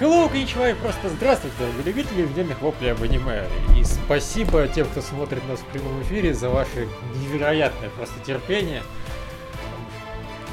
[0.00, 3.42] Hello, коничева, и просто здравствуйте, любители отдельных воплей об аниме.
[3.76, 6.86] И спасибо тем, кто смотрит нас в прямом эфире, за ваше
[7.16, 8.84] невероятное просто терпение.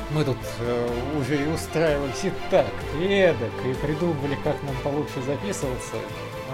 [0.09, 0.89] Мы тут э,
[1.19, 2.65] уже и устраивались и так,
[2.99, 5.97] и эдак, и придумывали, как нам получше записываться.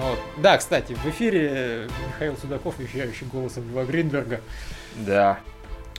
[0.02, 0.20] Вот.
[0.36, 4.42] Да, кстати, в эфире Михаил Судаков, вещающий голосом Льва Гринберга.
[4.96, 5.40] Да.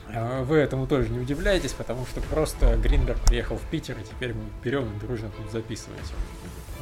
[0.09, 4.35] А Вы этому тоже не удивляетесь, потому что просто Гринберг приехал в Питер, и теперь
[4.35, 6.01] мы берем и дружно тут записывать.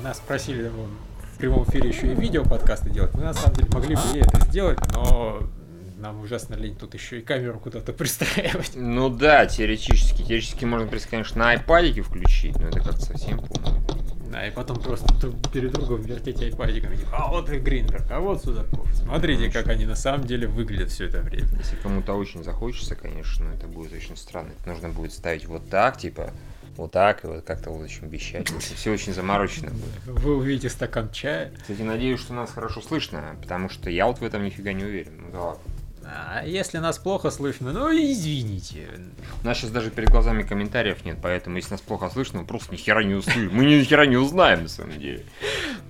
[0.02, 3.14] Нас просили в прямом эфире еще и видео подкасты делать.
[3.14, 5.42] Мы на самом деле могли бы и это сделать, но
[5.98, 8.72] нам ужасно лень тут еще и камеру куда-то пристраивать.
[8.74, 10.22] Ну да, теоретически.
[10.22, 13.79] Теоретически можно, конечно, на айпадике включить, но это как-то совсем полно.
[14.30, 15.06] Да, и потом просто
[15.52, 16.96] перед другом вертеть айпадиком.
[16.96, 18.86] Типа, а вот и Гринберг, а вот Судаков.
[18.94, 21.48] Смотрите, как они на самом деле выглядят все это время.
[21.58, 24.52] Если кому-то очень захочется, конечно, это будет очень странно.
[24.58, 26.30] Это нужно будет ставить вот так, типа,
[26.76, 28.48] вот так, и вот как-то вот очень вещать.
[28.48, 30.22] Все очень заморочено будет.
[30.22, 31.52] Вы увидите стакан чая.
[31.60, 35.22] Кстати, надеюсь, что нас хорошо слышно, потому что я вот в этом нифига не уверен.
[35.22, 35.62] Ну да ладно.
[36.12, 38.88] А если нас плохо слышно, ну извините.
[39.42, 42.72] У нас сейчас даже перед глазами комментариев нет, поэтому если нас плохо слышно, мы просто
[42.72, 43.50] ни хера не услышим.
[43.52, 45.24] Мы ни хера не узнаем, на самом деле.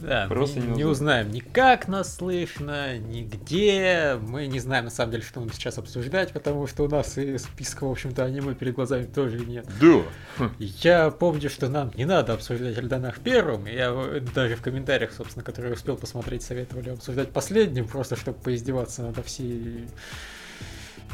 [0.00, 4.18] Да, Просто мы не не узнаем ни как нас слышно, ни где.
[4.20, 7.36] Мы не знаем, на самом деле, что нам сейчас обсуждать, потому что у нас и
[7.38, 9.66] списка, в общем-то, аниме перед глазами тоже нет.
[9.80, 10.48] Да.
[10.58, 13.66] Я помню, что нам не надо обсуждать Эльданах первым.
[13.66, 13.94] Я
[14.34, 19.86] даже в комментариях, собственно, которые успел посмотреть, советовали обсуждать последним, просто чтобы поиздеваться над всей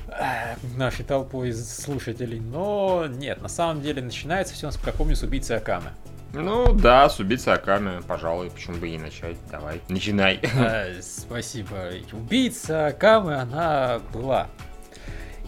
[0.09, 2.41] э, нашей толпой слушателей.
[2.41, 5.91] Но нет, на самом деле начинается все как помню с убийцы Акамы.
[6.33, 9.37] Ну да, с убийцей Аками, пожалуй, почему бы и начать.
[9.51, 10.41] Давай, начинай.
[10.43, 11.91] Э, Спасибо.
[12.12, 14.49] Убийца Акамы, она была.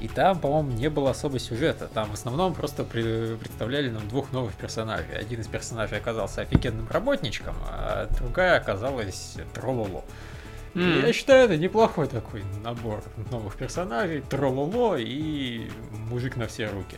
[0.00, 1.88] И там, по-моему, не было особо сюжета.
[1.88, 5.18] Там в основном просто представляли нам двух новых персонажей.
[5.18, 10.04] Один из персонажей оказался офигенным работничком, а другая оказалась трололо.
[10.78, 11.06] М.
[11.06, 14.20] Я считаю, это неплохой такой набор новых персонажей.
[14.22, 16.96] Трололо и мужик на все руки.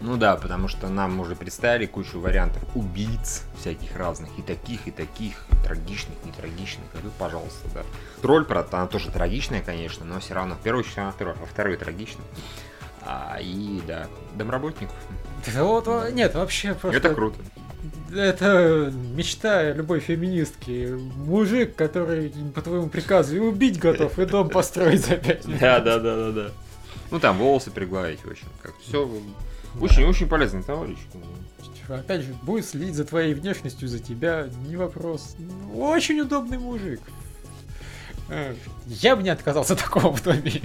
[0.00, 4.90] Ну да, потому что нам уже представили кучу вариантов убийц всяких разных, и таких, и
[4.90, 7.82] таких, и трагичных, не трагичных, и тут, пожалуйста, да.
[8.20, 11.46] Тролль, правда, она тоже трагичная, конечно, но все равно, в первую очередь, она тролль, а
[11.46, 12.24] второй трагичный.
[13.06, 14.96] А, и, да, домработников.
[15.54, 16.98] Да вот, во- нет, вообще просто...
[16.98, 17.38] Это круто.
[18.14, 20.96] Это мечта любой феминистки.
[21.16, 25.60] Мужик, который по твоему приказу и убить готов, и дом построить за пять минут.
[25.60, 26.50] Да, да, да, да, да.
[27.10, 29.08] Ну там волосы пригладить, в общем, как все
[29.80, 30.98] очень-очень полезный товарищ.
[31.88, 35.36] Опять же, будет следить за твоей внешностью, за тебя, не вопрос.
[35.72, 37.00] Очень удобный мужик.
[38.28, 38.54] Э,
[38.86, 40.52] Я бы не отказался такого в доме.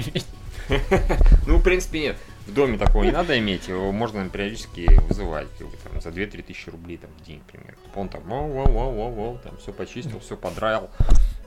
[1.47, 2.17] Ну, в принципе, нет.
[2.47, 6.41] В доме такого не надо иметь, его можно периодически вызывать, как бы, там, за 2-3
[6.43, 7.77] тысячи рублей там, в день, например.
[7.95, 10.89] Он там, воу, воу, воу, воу, воу, там, все почистил, все подраил.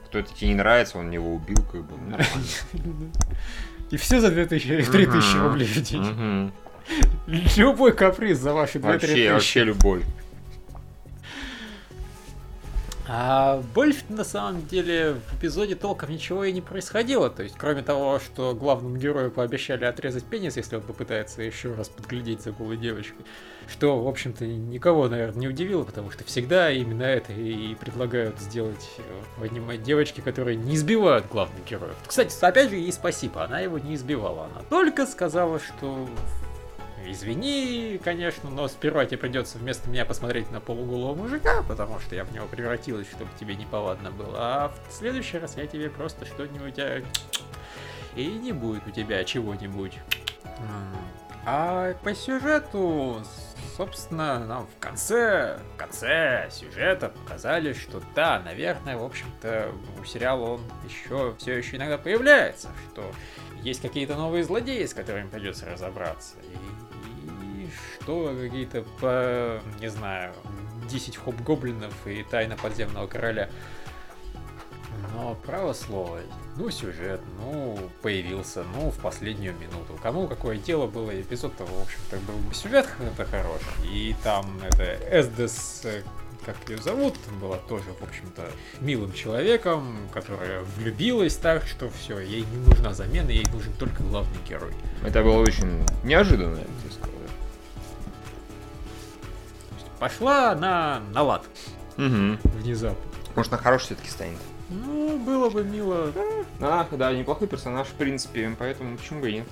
[0.06, 3.12] Кто это тебе не нравится, он его убил, как бы, ну, нормально.
[3.91, 5.43] И все за 2000 или 3000 Мгм.
[5.47, 6.53] рублей в день.
[7.56, 9.32] Любой каприз за ваши 2-3 Вообще, тысячи.
[9.32, 10.03] вообще любой.
[13.06, 17.28] А больше на самом деле в эпизоде толком ничего и не происходило.
[17.28, 21.88] То есть, кроме того, что главному герою пообещали отрезать пенис, если он попытается еще раз
[21.88, 23.26] подглядеть за голой девочкой.
[23.69, 28.91] Что, в общем-то, никого, наверное, не удивило, потому что всегда именно это и предлагают сделать
[28.98, 29.03] э,
[29.38, 31.97] в аниме девочки, которые не избивают главных героев.
[32.06, 34.48] Кстати, опять же, ей спасибо, она его не избивала.
[34.53, 36.09] Она только сказала, что
[37.06, 42.25] Извини, конечно, но сперва тебе придется вместо меня посмотреть на полуголого мужика, потому что я
[42.25, 44.37] в него превратилась, чтобы тебе неповадно было.
[44.38, 46.78] А в следующий раз я тебе просто что-нибудь...
[46.78, 47.03] а,
[48.16, 49.98] И не будет у тебя чего-нибудь.
[51.47, 53.20] А по сюжету,
[53.76, 59.70] собственно, нам в конце, в конце сюжета показали, что да, наверное, в общем-то,
[60.00, 63.05] у сериала он еще все еще иногда появляется, что
[63.61, 66.37] есть какие-то новые злодеи, с которыми придется разобраться.
[66.44, 66.83] И,
[68.05, 70.35] и что какие-то по, не знаю,
[70.91, 73.49] 10 хоп-гоблинов и тайна подземного короля.
[75.12, 76.21] Но право слово,
[76.56, 79.99] ну сюжет, ну появился, ну в последнюю минуту.
[80.03, 83.89] Кому какое дело было, эпизод-то, в общем-то, был бы сюжет это хороший.
[83.89, 86.03] И там это Эсдес, э,
[86.45, 92.45] как ее зовут, была тоже, в общем-то, милым человеком, которая влюбилась так, что все, ей
[92.45, 94.73] не нужна замена, ей нужен только главный герой.
[95.05, 96.61] Это было очень неожиданно,
[100.05, 101.47] пошла на, на лад
[101.97, 102.37] Угу.
[102.59, 102.99] внезапно.
[103.35, 104.37] Может, на хороший все-таки станет.
[104.69, 106.12] Ну, было бы мило.
[106.61, 109.47] А, да, неплохой персонаж, в принципе, поэтому почему бы и нет.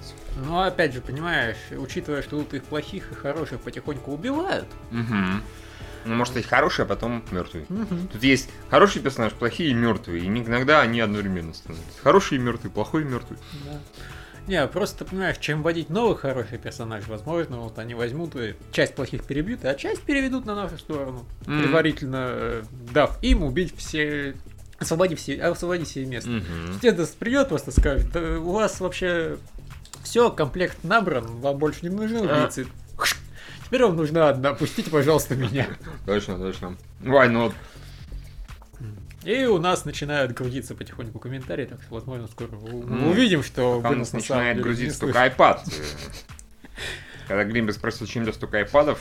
[0.45, 5.41] Но опять же, понимаешь, учитывая, что тут их плохих и хороших потихоньку убивают, Угу.
[6.05, 7.65] Ну, может, есть хорошие, а потом мертвые.
[7.71, 8.09] Мгм.
[8.09, 10.25] Тут есть хороший персонаж, плохие и мертвые.
[10.25, 11.99] И иногда они одновременно становятся.
[12.03, 13.39] Хороший и мертвый, плохой и мертвый.
[13.65, 13.79] Да.
[14.49, 19.25] Не, просто понимаешь, чем вводить новых хороших персонажей, возможно, вот они возьмут и часть плохих
[19.25, 21.25] перебьют, а часть переведут на нашу сторону.
[21.47, 21.62] Мгм.
[21.62, 22.62] Предварительно э,
[22.93, 24.35] дав им убить все.
[24.79, 26.29] Освободив все, освободить себе место.
[26.29, 26.81] Мгм.
[26.81, 29.39] Дедос придет, просто скажет, да у вас вообще
[30.03, 32.39] все, комплект набран, вам больше не нужны А.
[32.39, 32.67] убийцы.
[33.65, 35.67] Теперь вам нужна одна, пустите, пожалуйста, меня.
[36.05, 36.77] Точно, точно.
[37.00, 37.55] Why not?
[39.25, 43.09] И у нас начинают грузиться потихоньку комментарии, так что, возможно, скоро мы М.
[43.09, 45.61] увидим, что Пока у нас начинает грузиться только iPad.
[47.29, 49.01] Когда Гримбер спросил, чем для столько айпадов,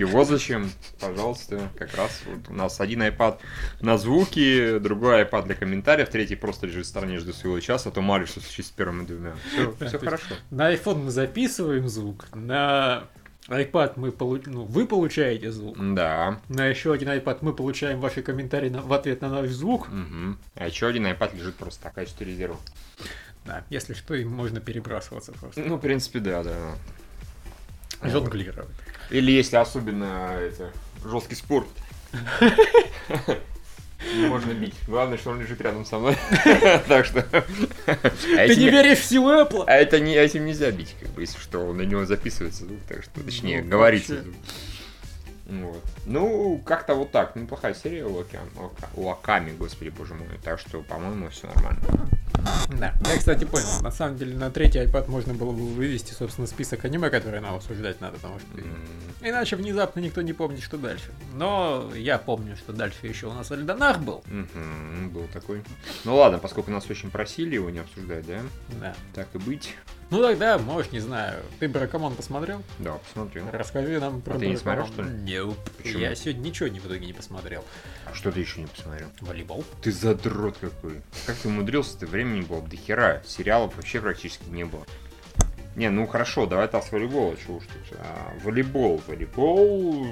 [0.00, 0.70] вот зачем,
[1.00, 3.38] пожалуйста, как раз вот у нас один iPad
[3.80, 7.92] на звуки, другой iPad для комментариев, третий просто лежит в стороне, ждет своего часа, а
[7.92, 9.34] то мало ли что случится с первыми двумя.
[9.52, 10.36] Все, все хорошо.
[10.50, 13.08] На iPhone мы записываем звук, на
[13.48, 14.42] iPad мы получ...
[14.46, 15.76] ну, вы получаете звук.
[15.94, 16.40] Да.
[16.48, 19.88] На еще один iPad мы получаем ваши комментарии на- в ответ на наш звук.
[19.88, 20.38] Мгм.
[20.56, 22.56] А еще один iPad лежит просто так, качестве резерва.
[23.44, 25.60] Да, если что, им можно перебрасываться просто.
[25.60, 26.74] Ну, в принципе, да, да.
[28.02, 28.68] Жонглировать.
[29.10, 30.72] Или если особенно это
[31.04, 31.68] жесткий спорт.
[34.28, 34.74] Можно бить.
[34.86, 36.16] Главное, что он лежит рядом со мной.
[36.88, 37.22] Так что.
[37.22, 39.64] Ты не веришь в силу Apple?
[39.66, 43.02] А это не, этим нельзя бить, как бы, если что, на него записывается звук, так
[43.02, 44.30] что, точнее, Ну, говорится вообще.
[44.30, 44.36] звук.
[45.48, 45.82] Вот.
[46.06, 47.36] Ну, как-то вот так.
[47.36, 50.26] Неплохая серия у, Океан, у Ока- у Аками, господи боже мой.
[50.42, 51.80] Так что, по-моему, все нормально.
[52.78, 52.94] Да.
[53.06, 53.66] Я, кстати, понял.
[53.82, 57.54] На самом деле, на третий iPad можно было бы вывести, собственно, список аниме, которые нам
[57.54, 58.48] обсуждать надо, потому что
[59.22, 61.10] иначе внезапно никто не помнит, что дальше.
[61.34, 64.22] Но я помню, что дальше еще у нас Альдонах был.
[64.26, 65.62] мгм, Был такой.
[66.04, 68.40] Ну ладно, поскольку нас очень просили его не обсуждать, да?
[68.80, 68.94] Да.
[69.14, 69.74] Так и быть.
[70.10, 71.42] Ну тогда, может, не знаю.
[71.58, 72.62] Ты Баракамон посмотрел?
[72.78, 73.42] Да, посмотрю.
[73.52, 75.08] Расскажи нам про А ты не смотрел, что ли?
[75.10, 75.56] Nope.
[75.78, 75.98] Почему?
[75.98, 77.64] Я сегодня ничего не в итоге не посмотрел.
[78.04, 79.08] А что ты еще не посмотрел?
[79.20, 79.64] Волейбол?
[79.82, 81.00] Ты задрот какой.
[81.26, 83.22] Как ты умудрился, ты времени было до хера.
[83.24, 84.84] Сериалов вообще практически не было.
[85.76, 87.62] Не, ну хорошо, давай так с чего уж тут.
[87.98, 90.06] А, волейбол, волейбол.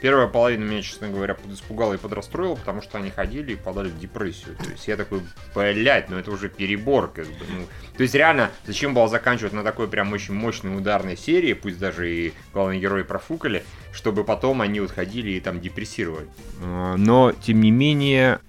[0.00, 3.98] Первая половина меня, честно говоря, испугала и подрастроила, потому что они ходили и подали в
[3.98, 4.56] депрессию.
[4.56, 5.20] То есть я такой,
[5.54, 7.44] блядь, ну это уже перебор, как бы.
[7.50, 7.66] Ну,
[7.96, 12.10] то есть реально, зачем было заканчивать на такой прям очень мощной ударной серии, пусть даже
[12.10, 13.62] и главные герои профукали,
[13.92, 16.28] чтобы потом они вот ходили и там депрессировали.
[16.62, 18.40] А, Но, тем не менее,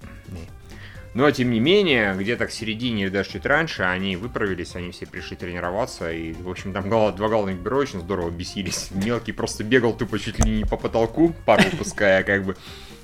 [1.14, 5.06] но, тем не менее, где-то к середине или даже чуть раньше они выправились, они все
[5.06, 8.88] пришли тренироваться, и, в общем, там гол- два главных героя очень здорово бесились.
[8.94, 12.56] Мелкий просто бегал тупо чуть ли не по потолку, пару пуская, как бы.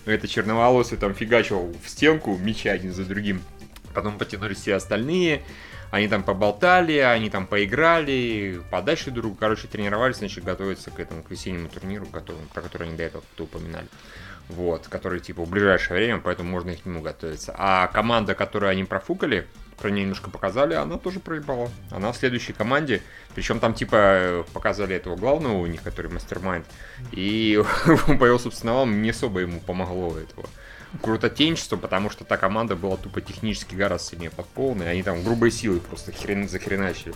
[0.07, 3.43] Это черноволосый там фигачил в стенку, мячи один за другим.
[3.93, 5.43] Потом потянулись все остальные,
[5.91, 11.31] они там поболтали, они там поиграли, подальше друг, короче, тренировались, значит, готовятся к этому, к
[11.31, 13.87] весеннему турниру, которому- про который они до этого упоминали.
[14.49, 17.55] Вот, который, типа, в ближайшее время, поэтому можно и к нему готовиться.
[17.57, 19.47] А команда, которую они профукали,
[19.79, 21.71] про нее немножко показали, она тоже проебала.
[21.91, 23.03] Она в следующей команде,
[23.35, 26.67] причем там, типа, показали этого главного у них, который мастер-майнд,
[27.13, 27.63] и
[28.19, 30.49] по его собственному не особо ему помогло этого
[31.03, 35.51] крутотенчество, потому что та команда была тупо технически гораздо сильнее под полной, они там грубой
[35.51, 37.15] силой просто хрен захреначили.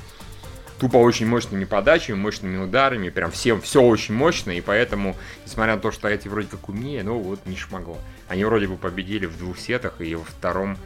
[0.83, 5.15] Тупо очень мощными подачами, мощными ударами, прям всем все очень мощно, и поэтому,
[5.47, 7.99] несмотря на то, что эти вроде как умнее, но вот не шмогло.
[8.27, 10.77] Они вроде бы победили в двух сетах, и во втором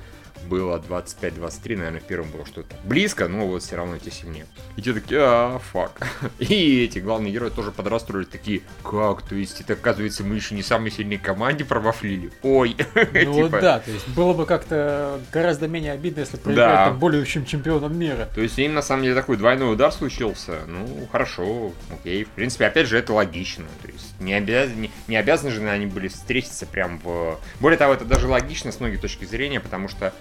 [0.48, 4.46] было 25-23, наверное, в первом было что-то близко, но вот все равно те сильнее.
[4.76, 6.00] И те такие, а, фак.
[6.38, 10.62] И эти главные герои тоже подрастроили, такие, как, то есть это, оказывается, мы еще не
[10.62, 12.30] самой сильной команде провафлили?
[12.42, 12.76] Ой.
[13.26, 16.98] Ну вот Типа, да, то есть было бы как-то гораздо менее обидно, если проиграть там
[16.98, 18.28] более чем чемпионом мира.
[18.34, 20.60] То есть им на самом деле такой двойной удар случился.
[20.66, 22.24] Ну, хорошо, окей.
[22.24, 23.64] В принципе, опять же, это логично.
[23.82, 24.70] То есть не, обяз...
[24.70, 27.38] не, не обязаны же они были встретиться прям в...
[27.60, 30.12] Более того, это даже логично с многих точки зрения, потому что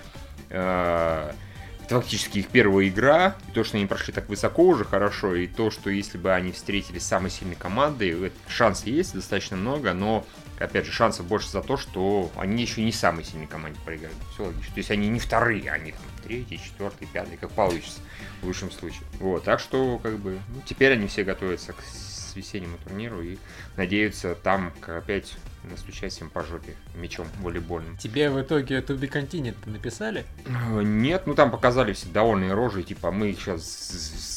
[0.55, 3.35] это фактически их первая игра.
[3.47, 6.51] И то, что они прошли так высоко уже хорошо, и то, что если бы они
[6.51, 10.25] встретились с самой сильной командой, э, шансы есть достаточно много, но
[10.59, 14.15] опять же, шансов больше за то, что они еще не самой сильной команде проиграли.
[14.33, 14.73] Все логично.
[14.73, 17.99] То есть они не вторые, они там третий, четвертый, пятый, как получится
[18.41, 19.03] в лучшем случае.
[19.19, 21.83] Вот, так что, как бы, ну, теперь они все готовятся к
[22.35, 23.37] весеннему турниру и
[23.77, 27.97] надеются там, опять, настучать всем по жопе мячом волейбольным.
[27.97, 30.25] Тебе в итоге To Be Continued написали?
[30.45, 33.63] Э, Нет, ну там показали все довольные рожи, типа мы их сейчас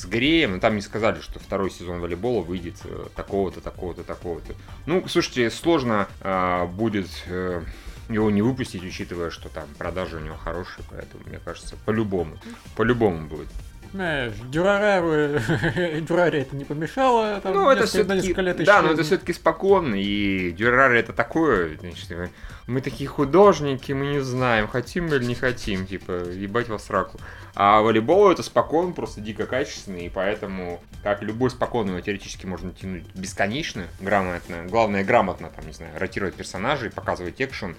[0.02, 4.54] сгреем, но там не сказали, что второй сезон волейбола выйдет э, такого-то, такого-то, такого-то.
[4.86, 7.62] Ну, слушайте, сложно э, будет э,
[8.08, 12.38] его не выпустить, учитывая, что там продажи у него хорошие, поэтому, мне кажется, по-любому,
[12.76, 13.48] по-любому будет.
[13.92, 15.38] Знаешь, Дюрарару,
[16.00, 17.40] Дюраре это не помешало.
[17.40, 22.28] Там, Ну, это все-таки, да, но это все-таки спокойно, и Дюрари это такое, значит, э,
[22.66, 26.86] мы такие художники, мы не знаем, хотим мы или не хотим, типа, ебать вас в
[26.86, 27.18] сраку.
[27.54, 32.72] А волейбол это спокойно, просто дико качественный, и поэтому, как любой спокойный, его теоретически можно
[32.72, 37.74] тянуть бесконечно, грамотно, главное грамотно, там, не знаю, ротировать персонажей, показывать экшен,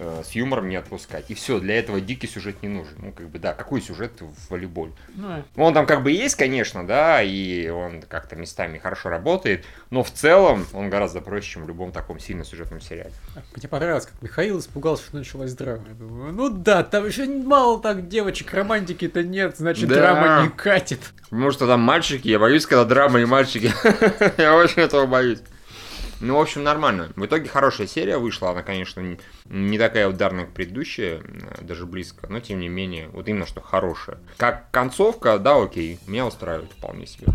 [0.00, 1.26] э, с юмором не отпускать.
[1.30, 2.94] И все, для этого дикий сюжет не нужен.
[2.98, 4.92] Ну, как бы, да, какой сюжет в волейболе?
[5.14, 9.64] Ну, Ну, Он там как бы есть, конечно, да, и он как-то местами хорошо работает,
[9.90, 13.12] но в целом он гораздо проще, чем в любом таком сильно сюжетном сериале.
[13.54, 15.84] Мне понравилось, как Михаил испугался, что началась драма.
[15.88, 19.94] Я думаю, ну да, там еще мало так девочек, романтики-то нет, значит Да.
[19.94, 21.00] драма не катит.
[21.30, 23.72] Может, там мальчики, я боюсь, когда драма и мальчики.
[24.40, 25.38] Я очень этого боюсь.
[26.20, 27.10] Ну, в общем, нормально.
[27.16, 28.50] В итоге хорошая серия вышла.
[28.50, 29.18] Она, конечно, не-
[29.78, 34.18] такая ударная, как предыдущая, э, даже близко, но тем не менее, вот именно что хорошая.
[34.36, 37.28] Как концовка, да, окей, меня устраивает вполне себе.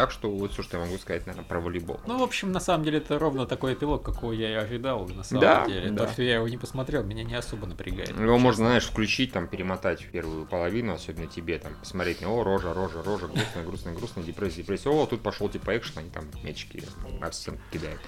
[0.00, 2.00] Так что вот все, что я могу сказать, наверное, про волейбол.
[2.06, 5.22] Ну, в общем, на самом деле, это ровно такой эпилог, какого я и ожидал, на
[5.22, 5.90] самом Да, деле.
[5.90, 6.06] да.
[6.06, 8.18] То, что я его не посмотрел, меня не особо напрягает.
[8.18, 12.72] Его можно, знаешь, включить, там, перемотать в первую половину, особенно тебе, там, посмотреть, о, рожа,
[12.72, 14.88] рожа, рожа, грустная, грустная, грустная, депрессия, депрессия.
[14.88, 16.82] О, тут пошел типа экшен, они там мячики
[17.20, 18.00] от стенку кидают.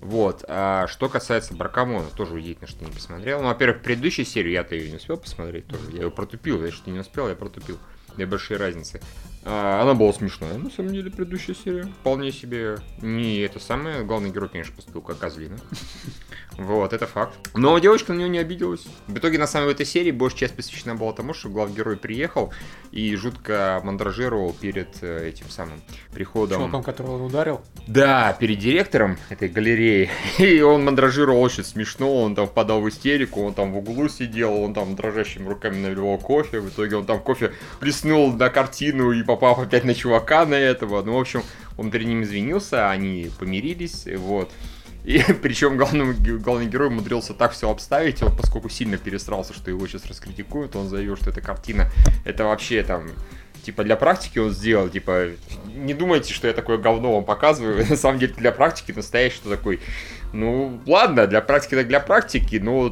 [0.00, 0.46] Вот.
[0.48, 3.42] А что касается Баркамона, тоже удивительно, что не посмотрел.
[3.42, 5.90] Ну, во-первых, предыдущую серию я-то ее не успел посмотреть тоже.
[5.92, 7.78] Я ее протупил, я что не успел, я протупил.
[8.16, 9.00] Две большие разницы.
[9.46, 11.84] А, она была смешная, на самом деле, предыдущая серия.
[12.00, 14.02] Вполне себе не это самое.
[14.02, 15.56] Главный герой, конечно, поступил как козлина.
[16.56, 17.34] Вот, это факт.
[17.54, 18.86] Но девочка на нее не обиделась.
[19.08, 22.52] В итоге, на в этой серии большая часть посвящена была тому, что главный герой приехал
[22.92, 25.80] и жутко мандражировал перед э, этим самым
[26.12, 26.60] приходом.
[26.60, 27.60] Чуваком, которого он ударил.
[27.88, 30.10] Да, перед директором этой галереи.
[30.38, 34.56] И он мандражировал очень смешно, он там впадал в истерику, он там в углу сидел,
[34.56, 36.60] он там дрожащими руками наливал кофе.
[36.60, 41.02] В итоге он там кофе плеснул на картину и попал опять на чувака на этого.
[41.02, 41.42] Ну, в общем,
[41.76, 44.50] он перед ним извинился, они помирились, вот.
[45.04, 49.70] И причем главному, ге- главный герой умудрился так все обставить, он поскольку сильно пересрался, что
[49.70, 51.90] его сейчас раскритикуют, он заявил, что эта картина,
[52.24, 53.10] это вообще там,
[53.62, 55.28] типа для практики он сделал, типа,
[55.74, 59.80] не думайте, что я такое говно вам показываю, на самом деле для практики настоящий, такой,
[60.32, 62.90] ну, ладно, для практики так для практики, но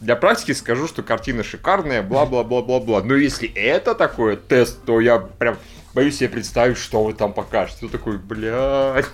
[0.00, 3.02] для практики скажу, что картина шикарная, бла-бла-бла-бла-бла.
[3.02, 5.56] Но если это такое тест, то я прям
[5.94, 7.78] боюсь себе представить, что вы там покажете.
[7.80, 9.06] Ты такой, блядь.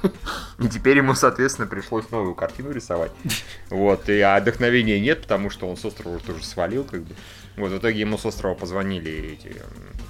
[0.59, 3.13] И теперь ему, соответственно, пришлось новую картину рисовать.
[3.71, 7.15] Вот, и а нет, потому что он с острова тоже свалил, как бы.
[7.57, 9.55] Вот, в итоге ему с острова позвонили эти,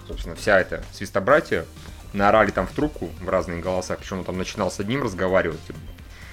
[0.09, 1.67] собственно, вся эта свистобратья,
[2.14, 5.61] наорали там в трубку в разные голоса, причем он там начинал с одним разговаривать,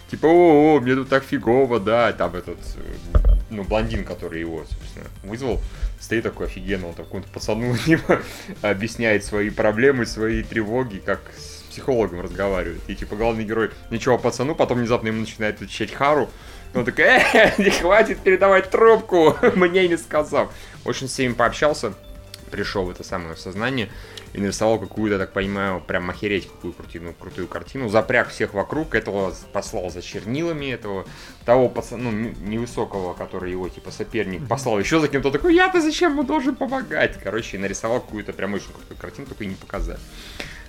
[0.09, 4.63] типа, о, о, мне тут так фигово, да, там этот, э, ну, блондин, который его,
[4.69, 5.61] собственно, вызвал,
[5.99, 7.75] стоит такой офигенно, он такому пацану
[8.61, 12.81] объясняет свои проблемы, свои тревоги, как с психологом разговаривает.
[12.87, 16.29] И, типа, главный герой ничего пацану, потом внезапно ему начинает отвечать Хару,
[16.73, 20.51] и он такой, э, не хватит передавать трубку, мне не сказав.
[20.83, 21.93] В общем, с всеми пообщался,
[22.51, 23.89] пришел в это самое сознание
[24.33, 29.33] и нарисовал какую-то, так понимаю, прям охереть какую крутину, крутую картину, запряг всех вокруг, этого
[29.53, 31.05] послал за чернилами, этого
[31.45, 36.11] того пацана, ну, невысокого, который его, типа, соперник, послал еще за кем-то, такой, я-то зачем
[36.11, 37.19] ему должен помогать?
[37.21, 39.99] Короче, и нарисовал какую-то прям очень крутую картину, только и не показать.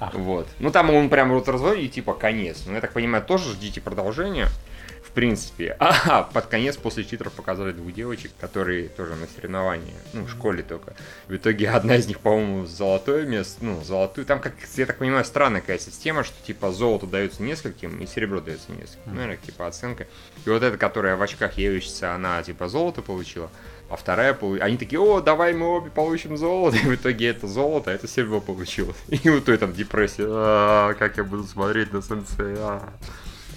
[0.00, 0.14] Ах.
[0.14, 0.48] Вот.
[0.58, 2.62] Ну, там он прям вот разводит, и типа, конец.
[2.66, 4.48] Ну, я так понимаю, тоже ждите продолжения.
[5.10, 5.76] В принципе.
[5.80, 10.62] А под конец после титров показали двух девочек, которые тоже на соревнования, ну, в школе
[10.62, 10.94] только.
[11.26, 14.24] В итоге одна из них, по-моему, золотое место, ну, золотую.
[14.24, 18.40] Там, как, я так понимаю, странная какая система, что, типа, золото дается нескольким, и серебро
[18.40, 19.02] дается нескольким.
[19.06, 20.06] Ну, наверное, типа, оценка.
[20.44, 23.50] И вот эта, которая в очках учится, она, типа, золото получила.
[23.90, 26.76] А вторая, полу- они такие, о, давай мы обе получим золото.
[26.82, 28.96] И в итоге это золото, а это серебро получилось.
[29.08, 32.00] И у той там депрессия, «А, как я буду смотреть на
[32.38, 32.92] а».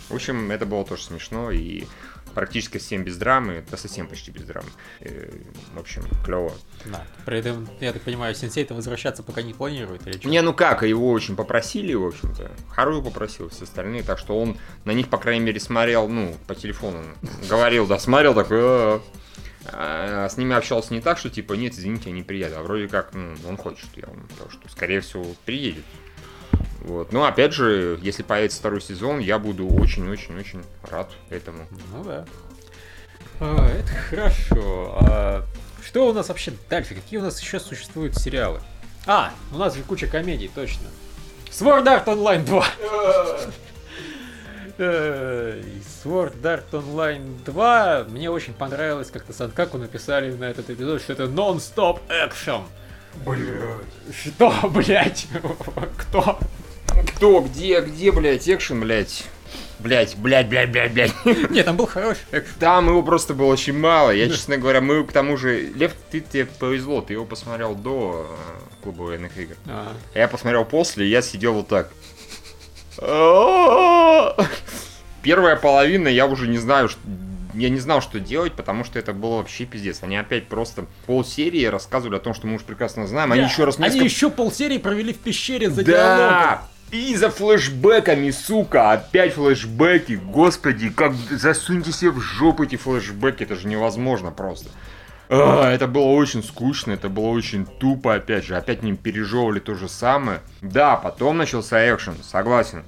[0.09, 1.85] В общем, это было тоже смешно и
[2.33, 4.69] практически совсем без драмы, да совсем почти без драмы.
[5.01, 5.31] Э,
[5.75, 6.51] В общем, клево.
[6.85, 7.05] Да.
[7.25, 10.27] При этом, я так понимаю, сенсей-то возвращаться пока не планирует или что?
[10.29, 12.51] Не, ну как, его очень попросили, в общем-то.
[12.69, 16.55] Хару попросил, все остальные, так что он на них, по крайней мере, смотрел, ну, по
[16.55, 17.03] телефону
[17.49, 19.01] говорил, да, смотрел такой, «А».
[19.65, 22.89] А с ними общался не так, что типа, нет, извините, я не приеду, а вроде
[22.89, 25.85] как, ну, он хочет, я вам то, что, скорее всего, приедет.
[26.83, 27.13] Вот.
[27.13, 31.65] Но опять же, если появится второй сезон, я буду очень-очень-очень рад этому.
[31.93, 32.25] Ну да.
[33.39, 34.97] А, это хорошо.
[34.99, 35.45] А
[35.83, 36.95] что у нас вообще дальше?
[36.95, 38.59] Какие у нас еще существуют сериалы?
[39.05, 40.87] А, у нас же куча комедий, точно.
[41.51, 42.65] Sword Art Online 2.
[44.79, 45.61] Э,
[46.03, 51.27] Sword Art Online 2 мне очень понравилось, как-то Санкаку написали на этот эпизод, что это
[51.27, 52.63] нон-стоп экшен.
[53.23, 53.85] Блять.
[54.11, 55.27] Что, блять?
[55.99, 56.39] Кто?
[57.15, 59.25] Кто, где, где, блядь, экшен, блядь?
[59.83, 61.11] Блять, блять, блять, блять, блять.
[61.49, 62.21] Нет, там был хороший.
[62.57, 64.11] Там его просто было очень мало.
[64.11, 65.73] Я, честно говоря, мы к тому же...
[65.75, 68.33] Лев, ты тебе повезло, ты его посмотрел до э,
[68.81, 69.55] клуба военных игр.
[69.67, 71.91] А, А Я посмотрел после, и я сидел вот так.
[75.21, 77.01] Первая половина, я уже не знаю, что...
[77.53, 79.99] Я не знал, что делать, потому что это было вообще пиздец.
[80.01, 83.31] Они опять просто полсерии рассказывали о том, что мы уже прекрасно знаем.
[83.31, 86.61] Они да, еще раз Они еще полсерии провели в пещере за диалогом.
[86.93, 93.55] И за флешбэками, сука, опять флешбеки, господи, как засуньте себе в жопу эти флешбеки, это
[93.55, 94.69] же невозможно просто.
[95.27, 99.73] А, это было очень скучно, это было очень тупо, опять же, опять не пережевывали то
[99.73, 100.41] же самое.
[100.61, 102.83] Да, потом начался экшен, согласен.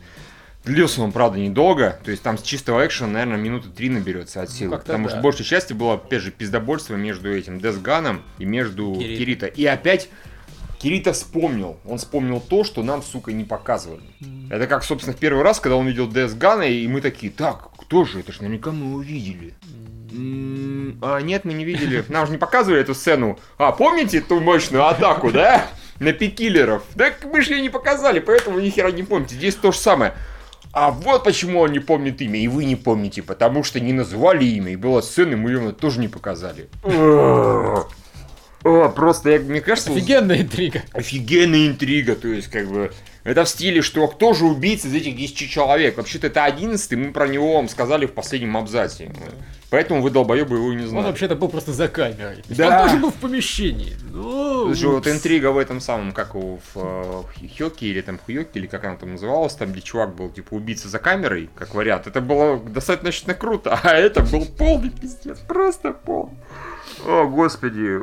[0.65, 4.51] Длился он, правда, недолго, то есть там с чистого экшена, наверное, минуты три наберется от
[4.51, 4.69] силы.
[4.69, 5.13] как-то потому да.
[5.13, 9.17] что большей части было, опять же, пиздобольство между этим Десганом и между Кирита.
[9.17, 9.45] Кирита.
[9.47, 10.09] И опять
[10.79, 11.77] Кирита вспомнил.
[11.85, 14.03] Он вспомнил то, что нам, сука, не показывали.
[14.49, 17.69] Это как, собственно, в первый раз, когда он видел Дэс Гана, и мы такие, так,
[17.77, 18.19] кто же?
[18.19, 19.53] Это ж наверняка мы его видели.
[20.11, 22.03] М, А нет, мы не видели.
[22.09, 23.39] Нам же не показывали эту сцену.
[23.57, 25.65] А, помните ту мощную атаку, да?
[25.99, 26.83] На пикиллеров.
[26.97, 29.35] Так мы же ее не показали, поэтому ни хера не помните.
[29.35, 30.13] Здесь то же самое.
[30.73, 34.43] А вот почему он не помнит имя, и вы не помните, потому что не назвали
[34.43, 36.67] имя, и была сцена, и мы ее тоже не показали.
[38.65, 40.81] О, просто, я, мне кажется, Офигенная интрига.
[40.91, 42.91] офигенная интрига, то есть, как бы,
[43.23, 45.97] это в стиле, что кто же убийца из этих 10 человек?
[45.97, 49.11] Вообще-то это 11 мы про него вам сказали в последнем абзаце.
[49.69, 51.09] Поэтому вы, долбоебы, его не Он знаете.
[51.09, 52.43] вообще-то был просто за камерой.
[52.49, 52.81] Да.
[52.81, 53.93] Он тоже был в помещении.
[54.11, 58.59] Ну, Слушай, вот интрига в этом самом, как его, в э, Хёке или там Хуёке,
[58.59, 62.07] или как она там называлась, там, где чувак был, типа, убийца за камерой, как вариант,
[62.07, 66.33] это было достаточно круто, а это был полный пиздец, просто полный.
[67.05, 67.99] О, господи.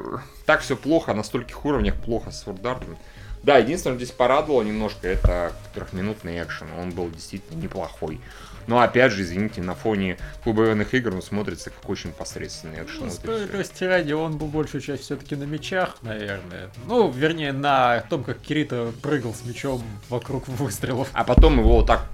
[0.46, 2.96] Так все плохо, на стольких уровнях плохо с Sword.
[3.42, 8.20] Да, единственное, что здесь порадовало немножко, это трехминутный экшен, он был действительно неплохой.
[8.68, 13.00] Но опять же, извините, на фоне клубовых игр он смотрится как очень посредственный экшен.
[13.00, 16.70] Ну, Вот справедливости ради, он был большую часть все-таки на мечах, наверное.
[16.86, 21.08] Ну, вернее, на том, как Кирита прыгал с мечом вокруг выстрелов.
[21.12, 22.06] А потом его вот так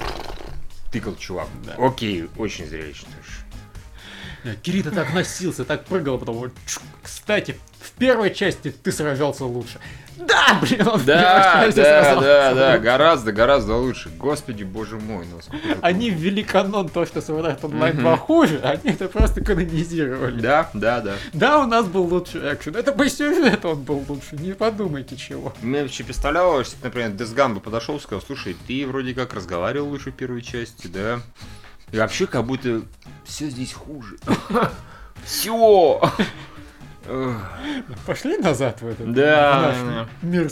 [0.90, 1.48] тыкал чувак.
[1.66, 1.74] Да.
[1.76, 3.08] Окей, очень зрелищно.
[4.62, 6.50] Кирита так носился, так прыгал, а потом.
[7.02, 7.58] Кстати,
[7.98, 9.78] первой части ты сражался лучше.
[10.18, 14.10] Да, блин, он Да, да, да, да, гораздо, гораздо лучше.
[14.10, 18.02] Господи, боже мой, ну сколько Они ввели канон то, что Sword Online Мгм.
[18.02, 20.40] 2 хуже, они это просто канонизировали.
[20.40, 21.14] Да, да, да.
[21.32, 22.74] Да, у нас был лучший экшен.
[22.74, 25.54] Это по сюжету он был лучше, не подумайте чего.
[25.62, 29.88] Мне вообще представлялось, что, например, Десган бы подошел и сказал, слушай, ты вроде как разговаривал
[29.88, 31.20] лучше в первой части, да?
[31.92, 32.82] И вообще как будто
[33.24, 34.16] все здесь хуже.
[35.24, 36.00] Все!
[38.06, 40.08] Пошли назад в этот Да, в наш да.
[40.22, 40.50] мир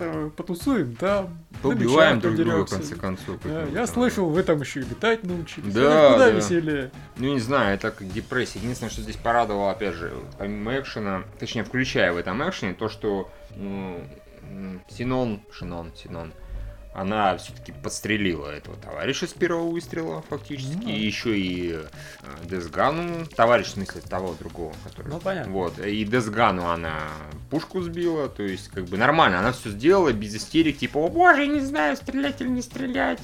[0.00, 1.38] э, потусуем там.
[1.62, 3.36] мечах друг друга, в конце концов.
[3.44, 5.72] Да, я слышал, вы там еще и летать научились.
[5.72, 6.30] Да, куда да.
[6.30, 6.90] веселее.
[7.16, 8.58] Ну, не знаю, это как депрессия.
[8.58, 13.30] Единственное, что здесь порадовало, опять же, помимо экшена, точнее, включая в этом экшене, то, что
[13.56, 14.00] ну,
[14.88, 16.32] Синон, Шинон, Синон,
[16.96, 20.84] она все-таки подстрелила этого товарища с первого выстрела, фактически.
[20.84, 20.88] Ну.
[20.88, 21.84] И еще и э,
[22.44, 25.08] Десгану, товарищ, в смысле, того другого, который...
[25.08, 25.52] Ну, понятно.
[25.52, 27.02] Вот, и Десгану она
[27.50, 31.46] пушку сбила, то есть, как бы нормально, она все сделала без истерик, типа, о боже,
[31.46, 33.20] не знаю, стрелять или не стрелять.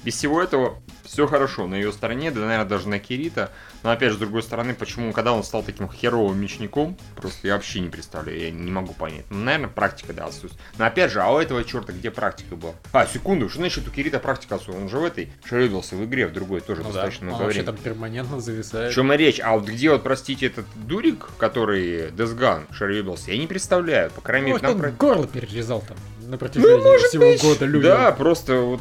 [0.00, 0.04] Э».
[0.04, 3.50] Без всего этого все хорошо на ее стороне, да, наверное, даже на Кирита.
[3.82, 7.54] Но опять же, с другой стороны, почему, когда он стал таким херовым мечником, просто я
[7.54, 9.24] вообще не представляю, я не могу понять.
[9.30, 10.54] Ну, наверное, практика, да, отсутствует.
[10.78, 12.74] Но опять же, а у этого черта где практика была?
[12.92, 14.82] А, секунду, что значит у Кирита практика отсутствует?
[14.82, 17.42] Он же в этой шеребился в игре, в другой тоже Ну да, достаточно он много
[17.44, 17.74] вообще времени.
[17.76, 18.94] там перманентно зависает.
[18.94, 19.40] чем и речь?
[19.40, 24.10] А вот где вот, простите, этот дурик, который Десган шеребился, я не представляю.
[24.12, 25.96] По крайней мере, Может, нам он про- горло перерезал там
[26.30, 27.90] на протяжении всего года людям.
[27.90, 28.80] Да, просто вот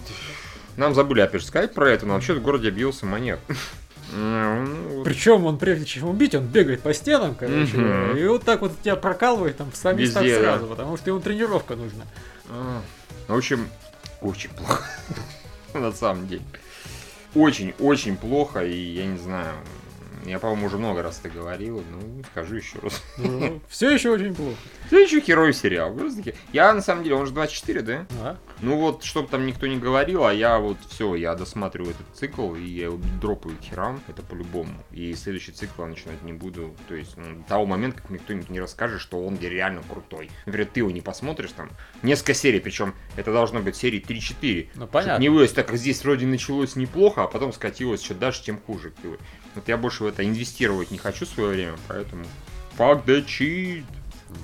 [0.79, 2.73] нам забыли опять же сказать про это, но вообще в городе.
[4.11, 4.65] Ну,
[4.95, 7.77] вот Причем он, прежде чем убить, он бегает по стенам, короче,
[8.17, 10.39] и вот так вот тебя прокалывает там в сами местах да.
[10.39, 12.05] сразу, потому что ему тренировка нужна.
[12.49, 12.81] а,
[13.27, 13.67] В общем,
[14.21, 14.83] очень плохо.
[15.75, 16.41] На самом деле.
[17.35, 19.53] Очень-очень плохо, и я не знаю.
[20.25, 23.01] Я, по-моему, уже много раз это говорил, ну, скажу еще раз.
[23.69, 24.55] Все еще очень плохо.
[24.87, 25.95] Все еще герой сериал.
[26.51, 28.05] Я, на самом деле, он же 24, да?
[28.21, 28.37] Да.
[28.61, 32.55] Ну вот, чтобы там никто не говорил, а я вот все, я досматриваю этот цикл,
[32.55, 34.73] и я его дропаю к херам, это по-любому.
[34.91, 36.75] И следующий цикл я начинать не буду.
[36.87, 40.29] То есть, ну, до того момента, как мне кто-нибудь не расскажет, что он реально крутой.
[40.45, 41.69] Например, ты его не посмотришь там.
[42.03, 44.69] Несколько серий, причем это должно быть серии 3-4.
[44.75, 45.21] Ну, понятно.
[45.21, 48.93] Не вылез, так как здесь вроде началось неплохо, а потом скатилось что дальше, тем хуже.
[49.55, 52.25] Вот я больше в это инвестировать не хочу в свое время, поэтому...
[52.77, 53.83] Fuck the cheat!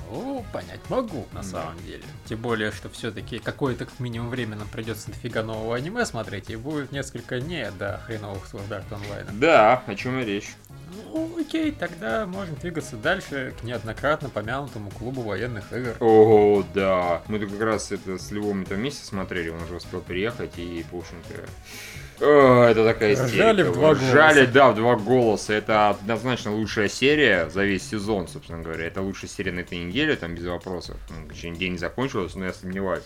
[0.10, 2.04] Ну, понять могу, на самом деле.
[2.26, 6.56] Тем более, что все-таки какое-то как минимум время нам придется дофига нового аниме смотреть, и
[6.56, 9.40] будет несколько не до хреновых Sword Art Online.
[9.40, 10.56] Да, о чем и речь.
[10.92, 15.96] Ну, окей, тогда можем двигаться дальше к неоднократно помянутому клубу военных игр.
[16.00, 17.22] О, да.
[17.28, 20.96] Мы как раз это с Львом это вместе смотрели, он уже успел приехать, и, в
[20.96, 21.46] общем-то...
[22.22, 23.34] О, это такая истерика.
[23.34, 24.12] Ржали в два голоса.
[24.12, 25.54] Ржали, да, в два голоса.
[25.54, 28.86] Это однозначно лучшая серия за весь сезон, собственно говоря.
[28.86, 30.98] Это лучшая серия на этой неделе, там без вопросов.
[31.10, 33.04] Ну, день не закончился, но я сомневаюсь.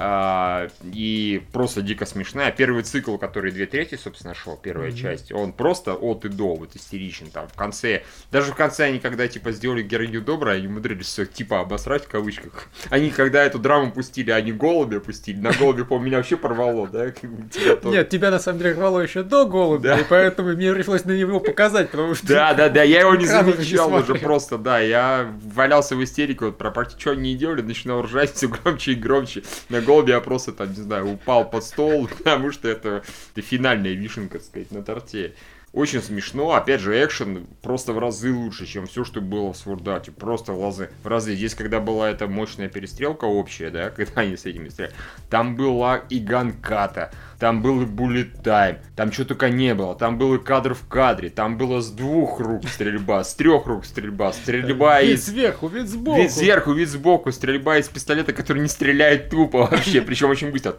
[0.00, 2.52] А, и просто дико смешная.
[2.52, 4.96] Первый цикл, который две трети, собственно, шел, первая Мгм.
[4.96, 7.48] часть, он просто от и до, вот истеричен там.
[7.48, 11.60] В конце, даже в конце они, когда, типа, сделали героиню доброй, они умудрились все, типа,
[11.60, 12.68] обосрать в кавычках.
[12.90, 15.40] Они, когда эту драму пустили, они голубя пустили.
[15.40, 17.06] На голубе, по меня вообще порвало, да?
[17.82, 21.40] Нет, тебя на самом деле рвало еще до голубя, и поэтому мне пришлось на него
[21.40, 22.24] показать, потому что...
[22.28, 26.58] Да, да, да, я его не замечал уже просто, да, я валялся в истерике, вот
[26.58, 29.42] про что они не делали, начинал ржать все громче и громче.
[29.68, 33.92] На голубе я просто там, не знаю, упал под стол, потому что это, это финальная
[33.92, 35.34] вишенка, так сказать, на торте.
[35.72, 40.10] Очень смешно, опять же, экшен просто в разы лучше, чем все, что было в Свурдате.
[40.10, 40.90] Просто в разы.
[41.02, 41.34] В разы.
[41.34, 44.94] Здесь, когда была эта мощная перестрелка общая, да, когда они с этими стреляли,
[45.28, 49.94] там была и ганката, там был и буллет тайм, там что только не было.
[49.94, 53.84] Там был и кадр в кадре, там было с двух рук стрельба, с трех рук
[53.84, 55.26] стрельба, стрельба Вид из...
[55.26, 56.20] сверху, вид сбоку.
[56.20, 60.74] Вид сверху, вид сбоку, стрельба из пистолета, который не стреляет тупо вообще, причем очень быстро.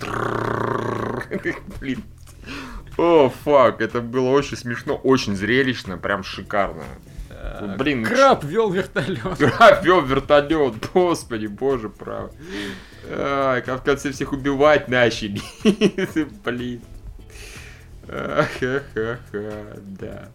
[1.80, 2.04] Блин.
[2.98, 6.84] О, фак, это было очень смешно, очень зрелищно, прям шикарно.
[7.52, 9.38] Э, Блин, ну Краб вел вертолет.
[9.38, 12.32] Граф вел вертолет, господи, боже прав.
[13.12, 15.42] Ай, как в конце всех убивать начали.
[16.46, 16.82] Блин.
[18.08, 20.30] Ха-ха-ха, да.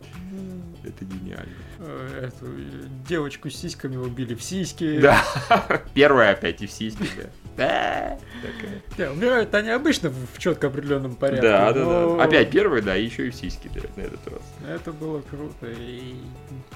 [0.84, 1.52] Это гениально.
[1.78, 5.00] Э, Эту э, девочку с сиськами убили в сиськи.
[5.00, 5.22] Да.
[5.94, 7.24] Первая опять и в сиськи, да.
[7.56, 8.18] Да.
[8.42, 8.82] Такая.
[8.98, 11.42] Не, умирают они обычно в, четко определенном порядке.
[11.42, 12.24] Да, да, да.
[12.24, 14.42] Опять первая, да, и еще и в сиськи, на этот раз.
[14.68, 15.66] Это было круто.
[15.66, 16.16] И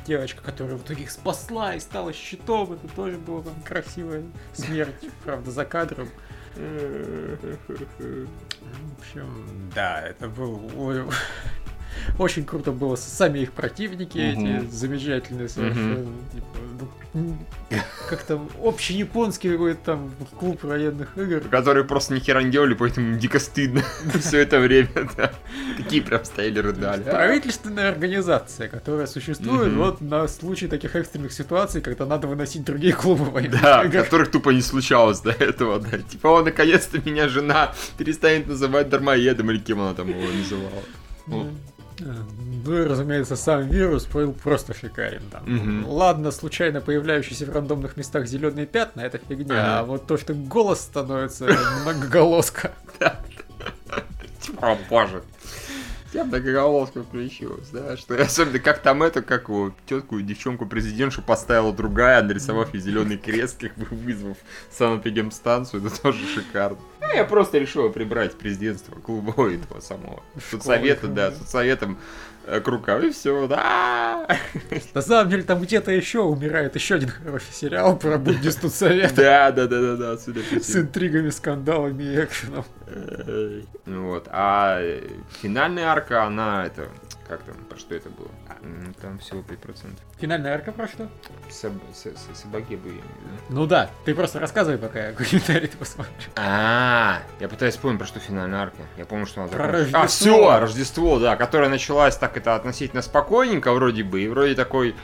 [0.07, 4.95] девочка, которая в итоге их спасла и стала щитом, это тоже была там красивая смерть,
[5.25, 6.09] правда, за кадром.
[6.59, 7.39] В
[8.99, 10.71] общем, да, это был
[12.19, 12.97] очень круто было.
[12.97, 14.57] Сами их противники, Мгм.
[14.59, 16.07] эти замечательные совершенно.
[16.33, 16.47] типа,
[17.15, 17.39] ну, м,
[18.09, 21.41] как там, общий японский какой-то там клуб военных игр.
[21.51, 23.83] Которые просто ни хера не делали, поэтому дико стыдно
[24.21, 25.33] все это время, да.
[25.77, 27.03] Такие прям стояли, рыдали.
[27.03, 33.25] Правительственная организация, которая существует вот на случай таких экстренных ситуаций, когда надо выносить другие клубы
[33.25, 34.03] военных Да, игр.
[34.05, 35.99] которых тупо не случалось до этого, да.
[35.99, 40.83] Типа, о, наконец-то меня жена перестанет называть дармоедом, или кем она там его называла.
[41.27, 41.51] Ну, Э,
[42.01, 45.23] Ну и, разумеется, сам вирус был просто шикарен.
[45.31, 45.43] Там.
[45.47, 45.89] Мгм.
[45.89, 49.55] Ладно, случайно появляющиеся в рандомных местах зеленые пятна, это фигня.
[49.55, 49.79] Ага.
[49.79, 51.49] А вот то, что голос становится
[51.83, 52.73] многоголоска.
[54.41, 55.23] Типа, о боже.
[56.15, 61.71] Я многоголовка включилась, да, что особенно как там это, как его тетку, девчонку президентшу поставила
[61.71, 64.39] другая, нарисовав ей зеленый крест, как бы вызвав
[64.71, 66.79] санэпидемстанцию, это тоже шикарно.
[67.09, 70.23] Ну, я просто решил прибрать президентство клуба этого самого.
[70.51, 71.99] Соцсовета, да, соцсоветом
[72.47, 74.27] э, к рукам, и все, да.
[74.95, 79.15] На самом деле там где-то еще умирает еще один хороший сериал про будни студсовета.
[79.15, 82.65] Да, да, да, да, да, по С интригами, скандалами и экшеном.
[83.87, 84.29] Вот.
[84.31, 85.01] А э,
[85.41, 86.89] финальная арка, она это.
[87.29, 88.29] Как там, про что это было?
[88.63, 89.99] М, Там всего 5%.
[90.19, 91.09] Финальная арка про что?
[91.51, 93.39] Саб- с- с- Собаки бы имели, да?
[93.51, 96.15] Ну да, ты просто рассказывай, пока я комментарий посмотрю.
[96.37, 98.79] А, я пытаюсь вспомнить, про что финальная арка.
[98.97, 99.93] Я помню, что она Про закончилась.
[99.95, 100.33] А, Рождество.
[100.33, 104.97] все, Рождество, да, которая началась так это относительно спокойненько вроде бы, и вроде такой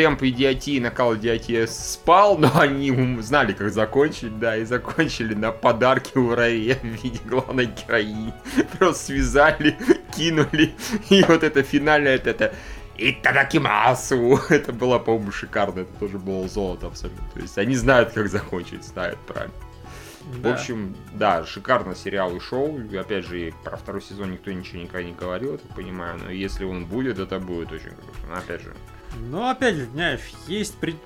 [0.00, 6.16] темп идиотии, накал идиотии спал, но они знали, как закончить, да, и закончили на подарки
[6.16, 8.32] у Раре в виде главной героини.
[8.78, 9.76] Просто связали,
[10.16, 10.72] кинули,
[11.10, 12.54] и вот это финальное, это, это
[12.96, 14.40] Итадакимасу!
[14.48, 17.28] Это было, по-моему, шикарно, это тоже было золото абсолютно.
[17.34, 19.54] То есть они знают, как закончить, знают правильно.
[20.22, 20.54] В Да.
[20.54, 22.80] общем, да, шикарно сериал и шоу.
[22.98, 26.18] Опять же, про второй сезон никто ничего никогда не говорил, я так понимаю.
[26.24, 28.18] Но если он будет, это будет очень круто.
[28.28, 28.74] Но опять же,
[29.18, 30.76] Ну, опять же, знаешь, есть...
[30.76, 30.96] При...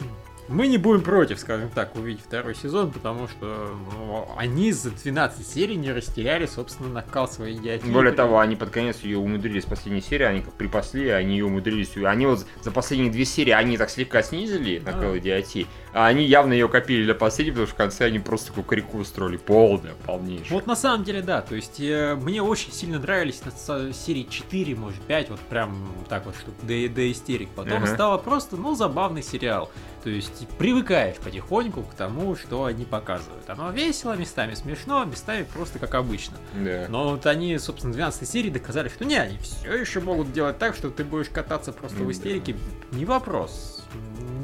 [0.46, 5.46] Мы не будем против, скажем так, увидеть второй сезон, потому что ну, они за 12
[5.46, 7.86] серий не растеряли, собственно, накал своей идиотии.
[7.90, 11.96] более того, они под конец ее умудрились последней серии, они как припасли, они ее умудрились.
[11.96, 14.92] Они вот за последние две серии, они так слегка снизили Да.
[14.92, 18.48] накал идиотии, а они явно ее копили для последней, потому что в конце они просто
[18.48, 19.36] такую крику устроили.
[19.36, 20.52] Полная, полнейшая.
[20.52, 24.74] Вот на самом деле, да, то есть э, мне очень сильно нравились на серии 4,
[24.74, 27.48] может 5, вот прям так вот, что до, до истерик.
[27.56, 27.94] Потом Ага.
[27.94, 29.70] стало просто, ну, забавный сериал.
[30.02, 33.48] То есть привыкаешь потихоньку к тому, что они показывают.
[33.48, 36.36] Оно весело, местами смешно, местами просто как обычно.
[36.54, 36.86] Да.
[36.90, 40.58] Но вот они, собственно, в 12 серии доказали, что не, они все еще могут делать
[40.58, 42.12] так, что ты будешь кататься просто в Да.
[42.12, 42.56] истерике.
[42.90, 43.83] Не вопрос.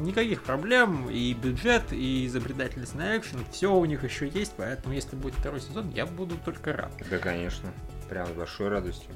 [0.01, 5.15] Никаких проблем, и бюджет, и изобретательность на экшен, все у них еще есть, поэтому если
[5.15, 6.91] будет второй сезон, я буду только рад.
[7.09, 7.71] Да, конечно.
[8.09, 9.11] Прям с большой радостью.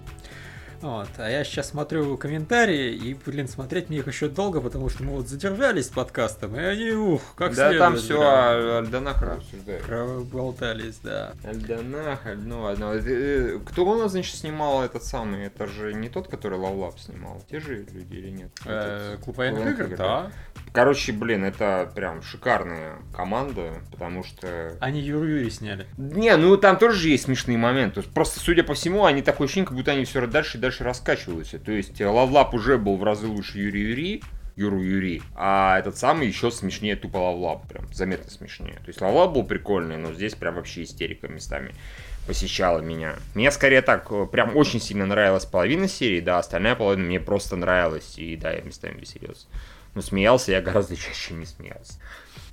[0.85, 5.01] Вот, а я сейчас смотрю комментарии, и, блин, смотреть мне их еще долго, потому что
[5.01, 9.33] мы вот задержались с подкастом, и они, ух, как да, следует, там все прям Альдонахра
[9.33, 9.83] обсуждают.
[9.83, 11.33] проболтались, да.
[11.43, 12.91] Альдонах, ну ладно.
[13.03, 15.47] Э, Кто у нас, значит, снимал этот самый?
[15.47, 17.41] Это же не тот, который Лавлап снимал.
[17.49, 18.51] Те же люди или нет?
[18.65, 20.31] Э, Клуб военных игр, да.
[20.75, 24.75] Короче, блин, это прям шикарная команда, потому что...
[24.81, 25.87] Они Юру Юри сняли.
[25.97, 28.01] Не, ну там тоже же есть смешные моменты.
[28.01, 31.59] Просто, судя по всему, они такое ощущение, как будто они все дальше и дальше раскачиваются.
[31.59, 34.21] То есть э, Love Lab уже был в разы лучше Юрий Юри,
[34.57, 38.75] Юру Юри, а этот самый еще смешнее тупо Love Lab, прям заметно смешнее.
[38.75, 41.73] То есть Love Lab был прикольный, но здесь прям вообще истерика местами
[42.27, 43.15] посещала меня.
[43.33, 47.55] Мне скорее так, э, прям очень сильно нравилась половина серии, да, остальная половина мне просто
[47.55, 49.47] нравилась, и да, я местами веселился.
[49.95, 51.93] Но смеялся я гораздо чаще не смеялся.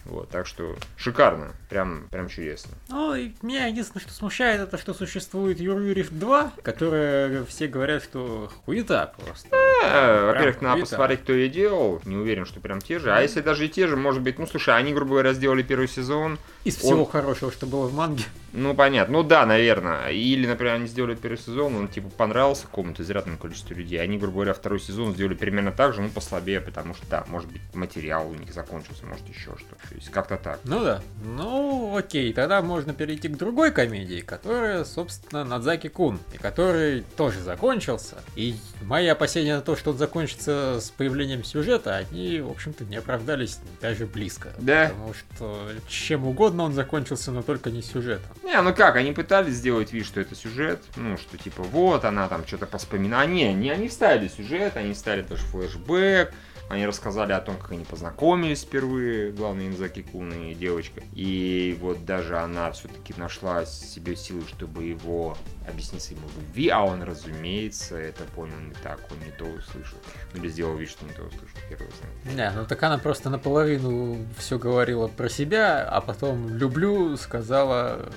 [0.05, 2.73] Вот, так что шикарно, прям, прям чудесно.
[2.89, 8.51] Ну, и меня единственное, что смущает, это что существует Юрьев 2, которое все говорят, что
[8.65, 9.49] хуета просто.
[9.85, 10.91] Э, Во-первых, надо хуета.
[10.91, 12.01] посмотреть, кто ее делал.
[12.05, 13.15] Не уверен, что прям те же.
[13.15, 15.87] А если даже и те же, может быть, ну слушай, они, грубо говоря, сделали первый
[15.87, 16.37] сезон.
[16.65, 18.25] Из всего Он- хорошего, что было в манге.
[18.53, 19.19] Ну, понятно.
[19.19, 20.09] Ну да, наверное.
[20.09, 24.01] Или, например, они сделали первый сезон, он типа понравился какому-то изрядному количеству людей.
[24.01, 27.51] Они, грубо говоря, второй сезон сделали примерно так же, ну, послабее, потому что, да, может
[27.51, 29.89] быть, материал у них закончился, может, еще что-то.
[29.89, 30.61] То есть как-то так.
[30.65, 31.03] Ну да.
[31.25, 37.41] Ну, окей, тогда можно перейти к другой комедии, которая, собственно, Надзаки Кун, и который тоже
[37.41, 38.17] закончился.
[38.37, 42.97] И мои опасения на то, что он закончится с появлением сюжета, они, в общем-то, не
[42.97, 44.53] оправдались даже близко.
[44.59, 44.89] Да.
[44.89, 48.31] Потому что чем угодно он закончился, но только не сюжетом.
[48.43, 52.29] Не, ну как, они пытались сделать вид, что это сюжет, ну, что типа вот она
[52.29, 53.25] там что-то поспоминала.
[53.27, 56.33] Не, не, они вставили сюжет, они вставили даже флешбэк,
[56.69, 61.03] они рассказали о том, как они познакомились впервые, главный Инзаки Кун и девочка.
[61.13, 65.37] И вот даже она все-таки нашла себе силы, чтобы его
[65.69, 69.99] объясниться ему любви, а он, разумеется, это понял не так, он не то услышал.
[70.35, 71.89] Или сделал вид, что не то услышал, первый
[72.25, 72.37] знает.
[72.37, 78.11] Не, ну так она просто наполовину все говорила про себя, а потом люблю сказала.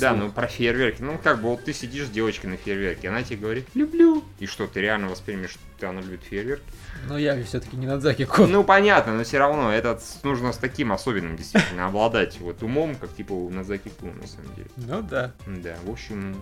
[0.00, 1.02] Да, ну про фейерверки.
[1.02, 4.24] Ну как бы вот ты сидишь с девочкой на фейерверке, она тебе говорит «люблю».
[4.38, 6.62] И что, ты реально воспримешь, что она любит фейерверк?
[7.08, 8.50] Но я все-таки не Надзаки Кун.
[8.50, 13.14] Ну понятно, но все равно этот нужно с таким особенным действительно обладать вот умом, как
[13.14, 14.68] типа у Назаки Кун на самом деле.
[14.76, 15.32] Ну да.
[15.46, 16.36] Да, в общем,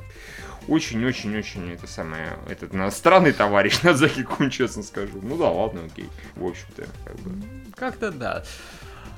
[0.69, 5.21] очень-очень-очень это самое, этот на, странный товарищ Назаки Кун, честно скажу.
[5.23, 6.09] Ну да, ладно, окей.
[6.37, 7.33] В общем-то, как бы.
[7.77, 8.45] Как-то да.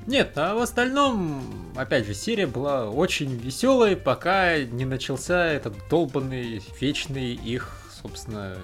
[0.06, 1.42] Нет, а в остальном,
[1.74, 8.56] опять же, серия была очень веселой, пока не начался этот долбанный, вечный их, собственно,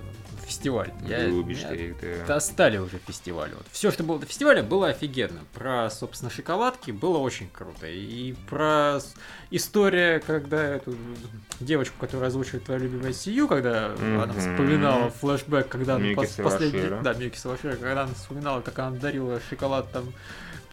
[0.47, 0.93] фестиваль.
[1.09, 2.27] Я, Любишь меня ты это.
[2.27, 3.55] достали уже фестивали.
[3.55, 3.65] Вот.
[3.73, 5.41] Все, что было до фестиваля, было офигенно.
[5.55, 7.87] Про, собственно, шоколадки было очень круто.
[7.89, 8.99] И про
[9.51, 10.95] история, когда эту
[11.59, 14.39] девочку, которая озвучивает твою любимую Сию, когда она Мгм.
[14.39, 17.03] вспоминала флешбэк, когда она Мики пос- последний...
[17.03, 20.13] Да, Мики Савашира, когда она вспоминала, как она дарила шоколад там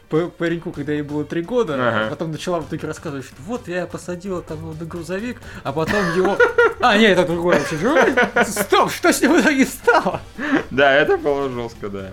[0.09, 2.07] пареньку, когда ей было три года, Ага.
[2.07, 5.71] а потом начала в итоге рассказывать, что вот я посадила там его на грузовик, а
[5.71, 6.37] потом его...
[6.81, 8.45] А, нет, это другой вообще.
[8.45, 10.21] Стоп, что с ним в итоге стало?
[10.71, 12.11] Да, это было жестко, да.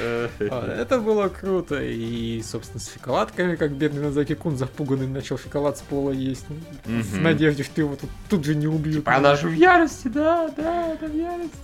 [0.00, 1.80] А, Это было круто.
[1.82, 6.46] И, собственно, с шоколадками, как бедный Назаки Кун запуганный начал шоколад с пола есть.
[6.84, 7.22] В Мгм.
[7.22, 9.06] надежде, что его тут, тут же не убьют.
[9.08, 11.56] Она же в ярости, да, да, это в ярости.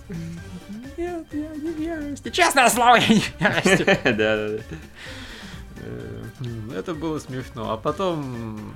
[0.97, 2.29] Нет, я не в ярости.
[2.29, 3.83] Честное слово, я не в ярости.
[4.03, 4.57] да, да, да.
[5.77, 6.23] Э,
[6.75, 7.71] Это было смешно.
[7.71, 8.73] А потом...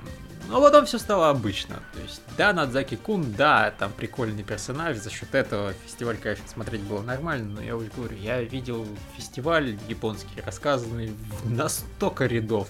[0.48, 1.76] Ну, потом все стало обычно.
[1.94, 4.96] То есть, да, Надзаки Кун, да, там прикольный персонаж.
[4.96, 7.56] За счет этого фестиваль, конечно, смотреть было нормально.
[7.56, 8.86] Но я уже говорю, я видел
[9.16, 12.68] фестиваль японский, рассказанный на столько рядов.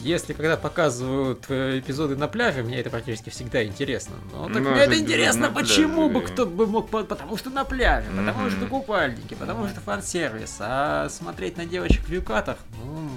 [0.00, 4.14] Если когда показывают э, эпизоды на пляже, мне это практически всегда интересно.
[4.32, 6.88] Но так Ну, мне это это интересно, почему бы кто бы мог...
[6.88, 10.56] по- Потому что на пляже, потому что купальники, потому что фан-сервис.
[10.60, 13.08] А смотреть на девочек в юкатах, ну,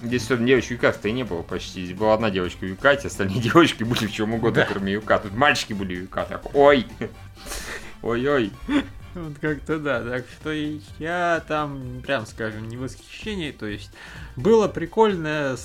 [0.00, 1.84] Здесь сегодня девочек в юках-то и не было почти.
[1.84, 4.66] Здесь была одна девочка в юкате, остальные девочки были в чем угодно, Да.
[4.66, 5.18] кроме юка.
[5.18, 6.40] Тут мальчики были в юкатах.
[6.54, 6.86] Ой!
[8.02, 8.52] Ой-ой.
[9.14, 10.52] Вот как-то да, так что
[10.98, 13.90] я там, прям скажем, не в восхищении, то есть
[14.36, 15.56] было прикольно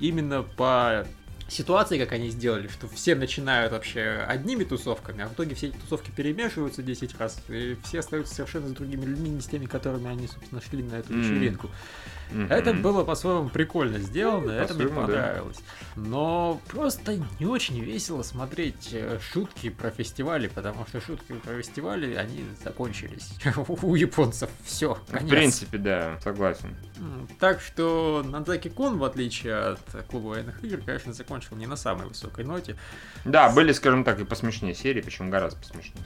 [0.00, 1.06] именно по
[1.48, 5.76] ситуации, как они сделали, что все начинают вообще одними тусовками, а в итоге все эти
[5.76, 10.08] тусовки перемешиваются 10 раз, и все остаются совершенно с другими людьми, не с теми, которыми
[10.08, 11.70] они, собственно, шли на эту вечеринку.
[12.32, 12.52] Mm-hmm.
[12.52, 15.58] Это было по-своему прикольно сделано, ну, это мне понравилось.
[15.96, 16.02] Да.
[16.02, 22.14] Но просто не очень весело смотреть э, шутки про фестивали, потому что шутки про фестивали,
[22.14, 23.34] они закончились.
[23.82, 26.74] У японцев все, В принципе, да, согласен.
[27.38, 32.06] Так что Надзаки Кун, в отличие от клуба военных игр, конечно, закончил не на самой
[32.06, 32.76] высокой ноте.
[33.24, 36.04] Да, были, скажем так, и посмешнее серии, причем гораздо посмешнее.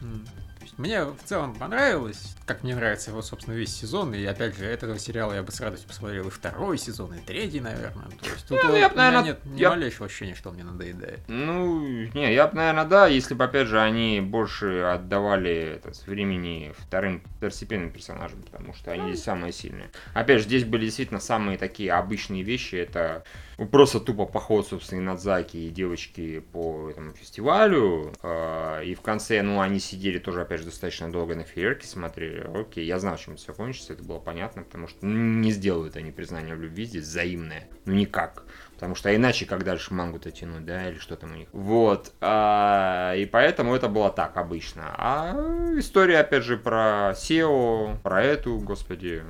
[0.77, 4.99] Мне в целом понравилось, как мне нравится его, собственно, весь сезон, и опять же, этого
[4.99, 8.07] сериала я бы с радостью посмотрел и второй сезон, и третий, наверное.
[8.23, 9.71] То есть тут ну, я, у наверное, нет ни я...
[9.71, 11.21] малейшего ощущения, что мне надоедает.
[11.29, 16.75] Ну, не, я бы, наверное, да, если бы, опять же, они больше отдавали это, времени
[16.79, 19.91] вторым второстепенным персонажам, потому что они здесь самые сильные.
[20.15, 23.25] Опять же, здесь были действительно самые такие обычные вещи, это
[23.65, 29.41] просто тупо поход, собственно, и Надзаки, и девочки по этому фестивалю, э, и в конце,
[29.41, 32.47] ну, они сидели тоже, опять же, достаточно долго на фейерке смотрели.
[32.55, 35.97] Окей, я знал, чем это все кончится, это было понятно, потому что ну, не сделают
[35.97, 37.69] они признание в любви здесь взаимное.
[37.87, 38.45] Ну никак.
[38.75, 41.49] Потому что иначе как дальше мангу-то тянуть, да, или что там у них.
[41.53, 42.13] Вот.
[42.21, 44.95] А, и поэтому это было так обычно.
[44.99, 45.35] А
[45.79, 49.23] история, опять же, про Сео, про эту, господи,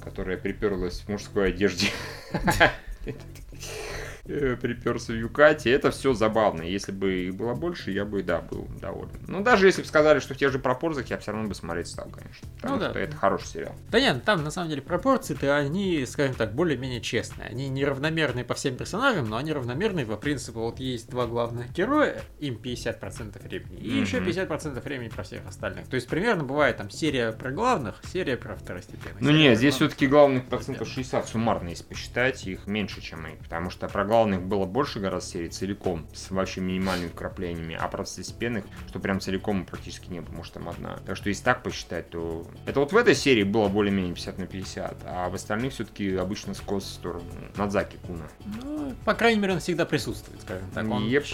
[0.00, 1.88] которая приперлась в мужской одежде.
[3.04, 3.16] did.
[4.60, 5.70] приперся в Юкате.
[5.70, 6.62] Это все забавно.
[6.62, 9.10] Если бы их было больше, я бы, да, был доволен.
[9.26, 11.88] Но даже если бы сказали, что в тех же пропорциях, я все равно бы смотреть
[11.88, 12.48] стал, конечно.
[12.56, 13.00] Потому ну, что да.
[13.00, 13.74] это хороший сериал.
[13.90, 17.48] Да нет, там на самом деле пропорции-то они, скажем так, более-менее честные.
[17.48, 22.22] Они неравномерные по всем персонажам, но они равномерные по принципу, вот есть два главных героя,
[22.38, 24.00] им 50% времени, и mm-hmm.
[24.00, 25.88] еще 50% времени про всех остальных.
[25.88, 29.20] То есть примерно бывает там серия про главных, серия про второстепенных.
[29.20, 33.38] Ну нет, здесь все-таки главных процентов 60 суммарно, если посчитать, их меньше, чем их.
[33.38, 37.88] Потому что про главных главных было больше гораздо серий целиком, с вообще минимальными вкраплениями, а
[37.88, 40.98] про второстепенных, что прям целиком практически не было, может там одна.
[41.06, 42.46] Так что если так посчитать, то...
[42.66, 46.54] Это вот в этой серии было более-менее 50 на 50, а в остальных все-таки обычно
[46.54, 47.24] скос в сторону
[47.56, 48.28] Надзаки Куна.
[48.62, 50.86] Ну, по крайней мере, он всегда присутствует, скажем так.
[50.90, 51.24] Он yep.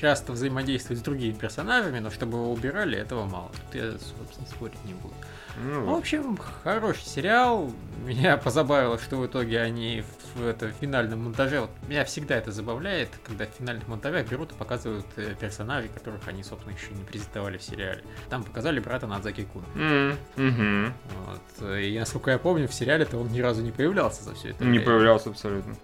[0.00, 3.50] часто взаимодействует с другими персонажами, но чтобы его убирали, этого мало.
[3.50, 5.14] Тут я, собственно, спорить не буду.
[5.64, 7.72] Ну, в общем, хороший сериал.
[8.04, 11.60] Меня позабавило, что в итоге они в, это, в финальном монтаже...
[11.60, 16.26] Вот, меня всегда это забавляет, когда в финальных монтажах берут и показывают э, персонажей, которых
[16.28, 18.02] они, собственно, еще не презентовали в сериале.
[18.30, 19.66] Там показали брата Надзаки Куна.
[19.74, 20.92] Mm -hmm.
[21.26, 21.78] вот.
[21.78, 24.70] И, насколько я помню, в сериале-то он ни разу не появлялся за все это Не
[24.70, 24.86] время.
[24.86, 25.74] появлялся абсолютно.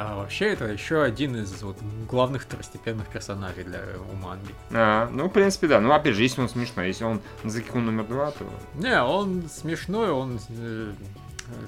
[0.00, 1.76] А вообще это еще один из вот,
[2.08, 3.80] главных второстепенных персонажей для
[4.12, 4.54] у манги.
[4.70, 5.80] А, ну, в принципе, да.
[5.80, 8.44] Ну, опять же, если он смешной, если он Надзаки Кун номер два, то...
[8.76, 10.92] Не, он смешной, он э,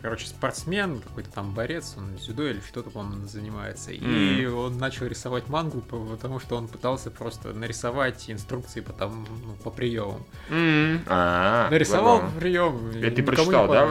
[0.03, 3.93] короче, спортсмен, какой-то там борец, он дзюдо или что-то, по-моему, занимается.
[3.93, 4.41] Mm.
[4.41, 9.55] И он начал рисовать мангу, потому что он пытался просто нарисовать инструкции по, там, ну,
[9.63, 10.25] по приемам.
[10.49, 11.03] Mm.
[11.07, 12.91] А, Нарисовал прием.
[12.91, 13.89] Это ты прочитал, да?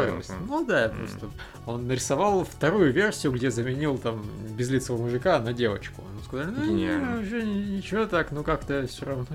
[0.48, 0.98] Ну да, mm.
[0.98, 1.30] просто.
[1.66, 4.26] Он нарисовал вторую версию, где заменил там
[4.58, 6.02] безлицего мужика на девочку.
[6.02, 6.90] Он сказал, ну, не,
[7.22, 9.28] уже ничего так, ну как-то все равно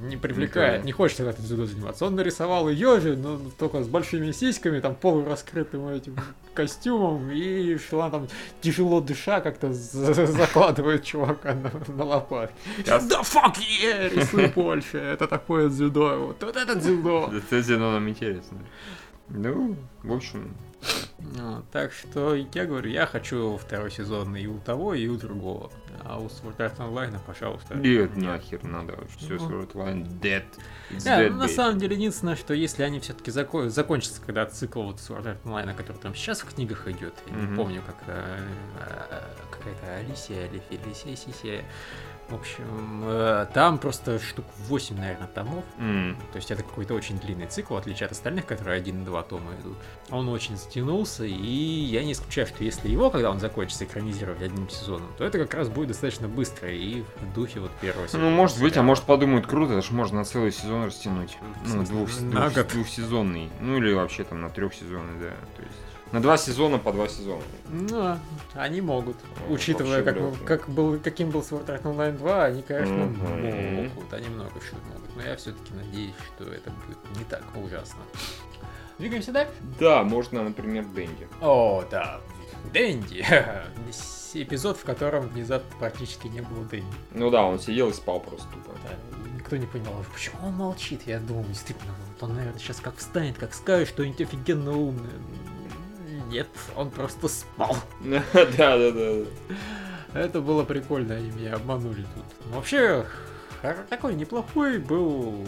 [0.00, 2.06] не привлекает, не хочется как-то дзюдо заниматься.
[2.06, 6.16] Он нарисовал ее же, но только с большими сиськами, там полураскрытым этим
[6.54, 8.28] костюмом, и шла там
[8.60, 12.54] тяжело дыша, как-то закладывает чувака на, на лопатки.
[12.84, 17.32] Да фак е, рисуй больше, это такое дзюдо, вот, вот это дзюдо.
[17.32, 18.58] Это дзюдо нам интересно.
[19.28, 20.54] Ну, в общем,
[21.18, 25.70] ну, так что я говорю, я хочу второй сезон и у того, и у другого.
[26.02, 27.74] А у Sword Art Online, пожалуйста.
[27.74, 28.98] Нет, нахер надо.
[29.18, 29.48] Все, ну.
[29.48, 30.44] Sword Online dead.
[30.90, 31.48] It's yeah, dead, на baby.
[31.48, 35.74] самом деле, единственное, что если они все-таки зако- закончатся, когда цикл вот Sword Art Online,
[35.74, 37.50] который там сейчас в книгах идет, я mm-hmm.
[37.50, 38.38] не помню, как э,
[39.10, 41.64] э, какая-то Алисия или Фелисия,
[42.30, 45.64] в общем, э, там просто штук 8, наверное, томов.
[45.78, 46.16] Mm.
[46.32, 49.76] То есть это какой-то очень длинный цикл, в отличие от остальных, которые 1-2 тома идут.
[50.10, 54.68] Он очень затянулся, и я не исключаю, что если его, когда он закончится, экранизировать одним
[54.68, 58.24] сезоном, то это как раз будет достаточно быстро и в духе вот первого сезона.
[58.24, 61.36] Ну, может быть, а может подумают, круто, это же можно на целый сезон растянуть.
[61.66, 63.50] Ну, двух, двух, двухсезонный.
[63.60, 65.34] Ну, или вообще там на трехсезонный, да.
[65.56, 67.42] То есть на два сезона по два сезона.
[67.68, 68.16] Ну,
[68.54, 69.16] они могут.
[69.46, 73.84] Ну, Учитывая, как, как был, каким был Sword Art Online 2, они, конечно, mm-hmm.
[73.84, 74.12] могут.
[74.12, 75.16] Они много что могут.
[75.16, 78.00] Но я все-таки надеюсь, что это будет не так ужасно.
[78.98, 79.52] Двигаемся дальше?
[79.78, 81.28] Да, можно, например, Дэнди.
[81.40, 82.20] О, да.
[82.72, 83.24] Дэнди.
[84.34, 86.96] Эпизод, в котором внезапно практически не было Дэнди.
[87.12, 88.76] Ну да, он сидел и спал просто тупо.
[88.84, 88.90] Да,
[89.34, 91.02] никто не понимал, почему он молчит.
[91.06, 95.10] Я думал, действительно, он, наверное, сейчас как встанет, как скажет что-нибудь офигенно умное
[96.30, 97.76] нет, он просто спал.
[98.04, 98.22] Да,
[98.78, 99.24] да, да.
[100.14, 102.24] Это было прикольно, они меня обманули тут.
[102.54, 103.04] Вообще,
[103.88, 105.46] такой неплохой был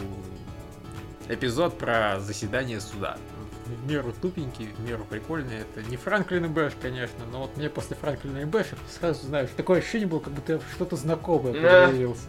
[1.27, 3.17] эпизод про заседание суда.
[3.65, 5.59] В меру тупенький, в меру прикольный.
[5.59, 9.49] Это не Франклин и Бэш, конечно, но вот мне после Франклина и Бэша сразу, знаешь,
[9.55, 12.27] такое ощущение было, как будто что-то знакомое появился.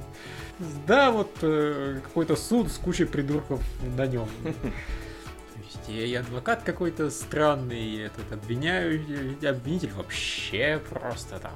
[0.87, 3.61] Да, вот э, какой-то суд с кучей придурков
[3.97, 4.29] на нем.
[5.89, 11.53] И адвокат какой-то странный, и этот обвиняющий, обвинитель вообще просто там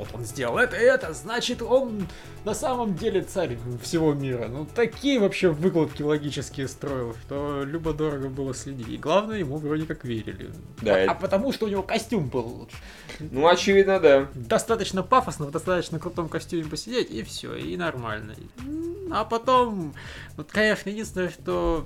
[0.00, 2.06] вот он сделал это и это, значит он
[2.44, 4.48] на самом деле царь всего мира.
[4.48, 8.88] Ну, такие вообще выкладки логические строил, что любо-дорого было следить.
[8.88, 10.50] И главное, ему вроде как верили.
[10.80, 11.12] Да, а, это...
[11.12, 12.76] а потому что у него костюм был лучше.
[13.18, 14.28] Ну, очевидно, да.
[14.34, 18.34] Достаточно пафосно, в достаточно крутом костюме посидеть, и все, и нормально.
[19.12, 19.92] А потом,
[20.38, 21.84] вот, конечно, единственное, что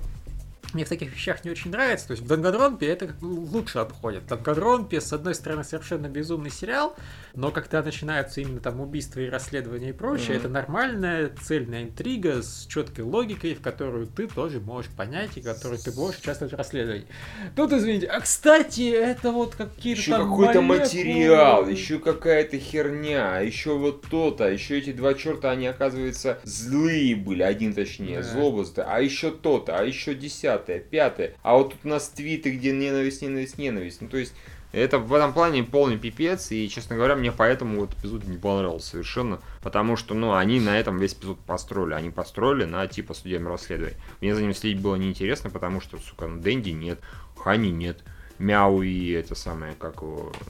[0.73, 2.07] мне в таких вещах не очень нравится.
[2.07, 4.23] То есть в Данганронпе это лучше обходит.
[4.23, 6.95] В Данганронпе, с одной стороны, совершенно безумный сериал,
[7.33, 10.39] но когда начинаются именно там убийства и расследования и прочее, mm-hmm.
[10.39, 15.79] это нормальная цельная интрига с четкой логикой, в которую ты тоже можешь понять и которую
[15.79, 17.07] ты можешь участвовать в расследовании.
[17.55, 24.03] Тут, извините, а кстати, это вот какие-то еще какой-то материал, еще какая-то херня, еще вот
[24.09, 28.23] то-то, еще эти два черта, они, оказывается, злые были, один точнее, да.
[28.23, 30.13] злобозды, а еще то-то, а еще
[30.55, 34.33] десятое, пятое, а вот тут у нас твиты, где ненависть, ненависть, ненависть, ну то есть
[34.71, 38.89] это в этом плане полный пипец, и, честно говоря, мне поэтому вот эпизод не понравился
[38.89, 43.53] совершенно, потому что, ну, они на этом весь эпизод построили, они построили на типа судебном
[43.53, 43.97] расследовании.
[44.19, 46.99] Мне за ним следить было неинтересно, потому что, сука, ну, Дэнди нет,
[47.37, 48.03] Хани нет,
[48.37, 50.03] Мяу и это самое, как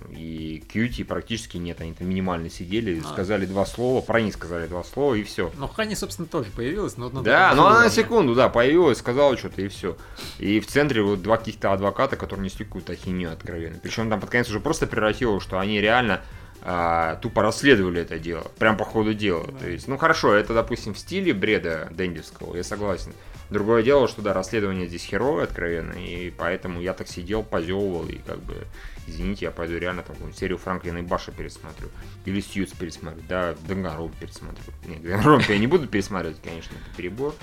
[0.09, 3.07] и Кьюти практически нет, они там минимально сидели, а.
[3.07, 5.51] сказали два слова, про них сказали два слова и все.
[5.57, 7.09] Ну, Хани, собственно, тоже появилась, но...
[7.09, 9.97] Да, но она на секунду, да, появилась, сказала что-то и все.
[10.39, 13.79] И в центре вот два каких-то адвоката, которые несли какую-то ахиню откровенно.
[13.81, 16.21] Причем там под конец уже просто превратилось, что они реально
[16.67, 19.45] а, тупо расследовали это дело, прям по ходу дела.
[19.45, 19.59] Да.
[19.59, 23.13] То есть, ну хорошо, это, допустим, в стиле бреда Дэндивского, я согласен.
[23.49, 28.17] Другое дело, что да, расследование здесь херовое откровенно, и поэтому я так сидел, позевывал, и
[28.17, 28.65] как бы,
[29.05, 31.89] извините, я пойду реально там серию Франклина и Баша пересмотрю.
[32.25, 34.63] Или Сьюз пересмотрю, да, Дангаром пересмотрю.
[34.87, 37.35] Нет, Дангаром я не буду пересматривать, конечно, это перебор.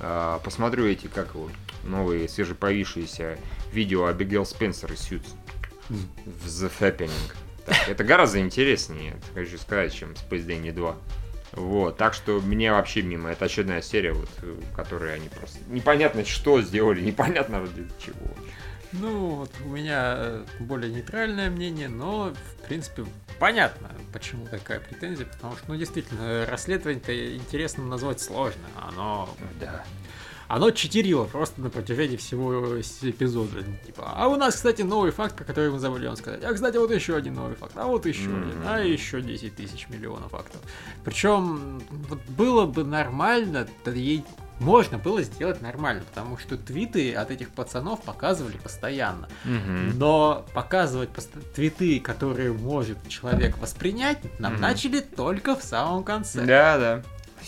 [0.00, 1.50] А, посмотрю эти, как его,
[1.82, 3.36] новые, свежепоявившиеся
[3.72, 5.22] видео Абигейл Спенсер и Сьюз
[5.88, 7.32] в The Happening.
[7.66, 10.96] Так, это гораздо интереснее, хочу сказать, чем Space Dandy 2.
[11.52, 13.30] Вот, так что мне вообще мимо.
[13.30, 18.28] Это очередная серия, вот, в которой они просто непонятно что сделали, непонятно для чего.
[18.92, 23.06] Ну, вот у меня э, более нейтральное мнение, но, в принципе,
[23.38, 28.66] понятно, почему такая претензия, потому что, ну, действительно, расследование-то интересно назвать сложно.
[28.76, 29.82] Оно да
[30.48, 33.62] оно читерило просто на протяжении всего эпизода.
[33.86, 36.42] Типа, а у нас, кстати, новый факт, про который мы забыли вам сказать.
[36.44, 37.72] А, кстати, вот еще один новый факт.
[37.76, 38.50] А вот еще mm-hmm.
[38.50, 38.62] один.
[38.66, 40.60] А еще 10 тысяч миллионов фактов.
[41.04, 44.24] Причем, вот было бы нормально, ей
[44.58, 49.28] можно было сделать нормально, потому что твиты от этих пацанов показывали постоянно.
[49.44, 49.94] Mm-hmm.
[49.96, 54.60] Но показывать пост- твиты, которые может человек воспринять, нам mm-hmm.
[54.60, 56.44] начали только в самом конце.
[56.44, 57.02] Да, да.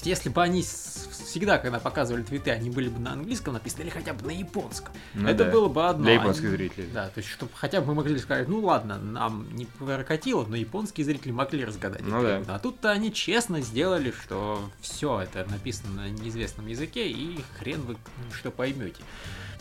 [0.04, 3.90] Есть, если бы они всегда, когда показывали твиты, они были бы на английском написаны или
[3.90, 5.50] хотя бы на японском, ну, это да.
[5.50, 6.04] было бы одно.
[6.04, 6.88] Для японских зрителей.
[6.92, 10.56] Да, то есть, чтобы хотя бы мы могли сказать, ну ладно, нам не прокатило, но
[10.56, 12.02] японские зрители могли разгадать.
[12.02, 12.42] Ну, да.
[12.46, 17.96] А тут-то они честно сделали, что все это написано на неизвестном языке, и хрен вы
[18.32, 19.02] что поймете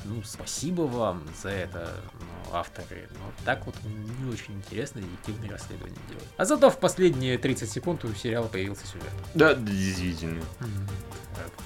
[0.06, 1.90] ну, спасибо вам за это,
[2.20, 3.08] ну, авторы.
[3.14, 6.28] Но так вот не очень интересно детективные расследования делать.
[6.38, 9.10] А зато в последние 30 секунд у сериала появился сюжет.
[9.34, 10.42] Да, действительно.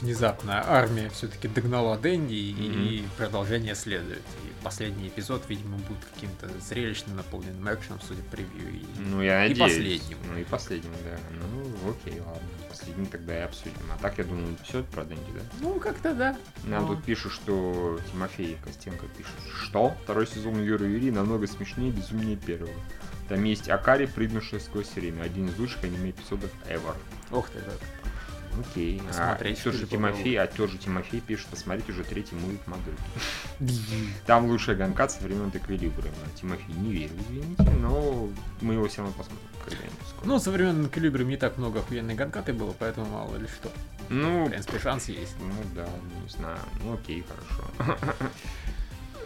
[0.02, 2.88] Внезапно армия все-таки догнала Дэнди mm-hmm.
[2.88, 4.24] и продолжение следует.
[4.44, 8.82] И последний эпизод, видимо, будет каким-то зрелищным, наполненным экшеном, судя по превью.
[8.82, 9.58] И, ну, я надеюсь.
[9.58, 10.18] И последним.
[10.32, 11.18] Ну, и последним, да.
[11.52, 12.48] Ну, окей, ладно
[12.78, 13.74] последний тогда и обсудим.
[13.92, 15.42] А так, я думаю, все про Дэнди, да?
[15.62, 16.38] Ну, как-то да.
[16.64, 16.96] Нам Но...
[16.96, 22.38] тут пишут, что Тимофей Костенко пишет, что второй сезон Юры Юрий намного смешнее и безумнее
[22.38, 22.72] первого.
[23.30, 25.24] Там есть Акари, прыгнувший сквозь время.
[25.24, 26.96] Один из лучших аниме-эпизодов ever.
[27.32, 27.74] Ох ты, да.
[28.60, 29.02] Окей.
[29.08, 33.02] Посмотреть, а, же Тимофей, а же Тимофей пишет, посмотрите уже третий мульт модельки.
[34.26, 36.16] Там лучшая ганка со времен Эквилибриума.
[36.36, 38.30] Тимофей не верю, извините, но
[38.62, 39.90] мы его все равно посмотрим
[40.24, 43.72] Ну, со времен Эквилибриума не так много охуенной ганкаты было, поэтому мало ли что.
[44.10, 45.36] Ну, в принципе, шанс есть.
[45.40, 45.88] Ну да,
[46.24, 46.60] не знаю.
[46.84, 47.98] Ну окей, хорошо.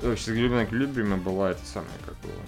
[0.01, 2.41] Сейчас Эквилибриума Эквилибриума была это самое, как было.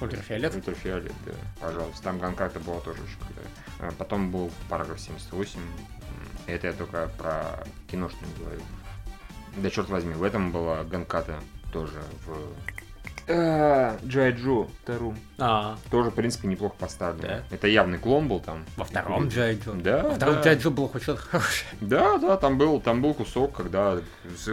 [0.00, 0.54] Ультрафиолет?
[0.54, 1.32] Ультрафиолет, да.
[1.60, 2.02] Пожалуйста.
[2.02, 3.92] Там ганката была тоже очень крутая.
[3.98, 5.60] Потом был параграф 78,
[6.50, 8.60] это я только про киношную говорю.
[9.56, 11.40] Да черт возьми, в этом была Ганката
[11.72, 12.36] тоже в
[13.30, 15.16] Джай Джо, вторую.
[15.38, 17.44] А, Тоже, в принципе, неплохо поставлено.
[17.50, 17.56] Да.
[17.56, 18.64] Это явный клон был там.
[18.76, 19.72] во втором Джай Джо.
[19.74, 20.42] Да, Во втором да.
[20.42, 21.70] Джай Джо было хоть что-то хорошее.
[21.80, 24.00] Да, да, там был, там был кусок, когда,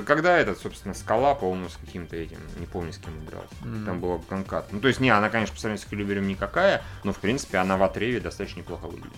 [0.05, 3.45] когда этот, собственно, скала, по-моему, с каким-то этим, не помню, с кем играл.
[3.63, 3.85] М.
[3.85, 4.71] Там была конкат.
[4.71, 7.77] Ну, то есть, не, она, конечно, по сравнению с Калибером никакая, но, в принципе, она
[7.77, 9.13] в отрыве достаточно неплохо выглядела.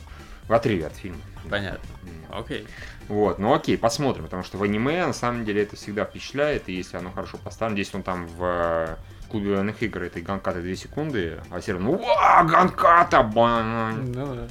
[0.50, 1.22] В отрыве от фильма.
[1.50, 1.88] Понятно.
[2.32, 2.68] Окей.
[3.08, 6.74] Вот, ну окей, посмотрим, потому что в аниме, на самом деле, это всегда впечатляет, и
[6.74, 8.96] если оно хорошо поставлено, если он там в э,
[9.30, 14.12] клубе военных игр этой ганкаты 2 секунды, а все равно, уа, ганката, бань.
[14.12, 14.48] Ну да.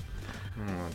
[0.57, 0.95] Вот.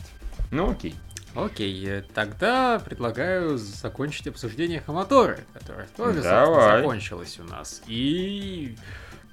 [0.50, 0.94] Ну окей.
[1.34, 6.80] Окей, э, тогда предлагаю закончить обсуждение Хаматоры, которое тоже Давай.
[6.80, 7.82] закончилось у нас.
[7.86, 8.76] И...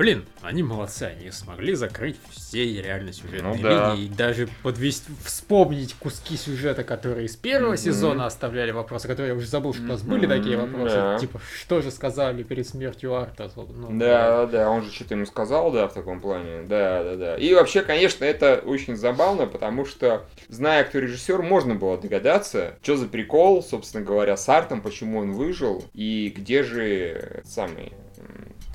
[0.01, 3.93] Блин, они молодцы, они смогли закрыть все реально сюжетные Ну да.
[3.93, 7.77] линии и даже подвести, вспомнить куски сюжета, которые из первого Мгм.
[7.77, 11.17] сезона оставляли вопросы, которые я уже забыл, что у нас были Мгм, такие вопросы, да.
[11.19, 13.51] типа, что же сказали перед смертью Арта?
[13.55, 16.63] Ну, Да, да, он же что-то ему сказал, да, в таком плане.
[16.63, 17.35] Да, да, да.
[17.37, 22.97] И вообще, конечно, это очень забавно, потому что, зная, кто режиссер, можно было догадаться, что
[22.97, 27.93] за прикол, собственно говоря, с Артом, почему он выжил, и где же самый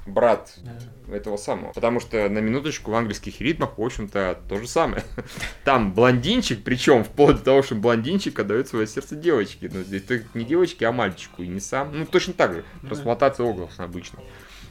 [0.06, 0.70] брат Да.
[1.11, 1.72] Этого самого.
[1.72, 5.04] Потому что на минуточку в английских ритмах, в общем-то, то же самое.
[5.64, 9.70] Там блондинчик, причем вплоть до того, что блондинчик отдает свое сердце девочке.
[9.72, 11.90] Но здесь только не девочке, а мальчику, и не сам.
[11.92, 12.64] Ну, точно так же.
[12.82, 12.88] Ну.
[12.88, 14.20] Трансплантация органов обычно.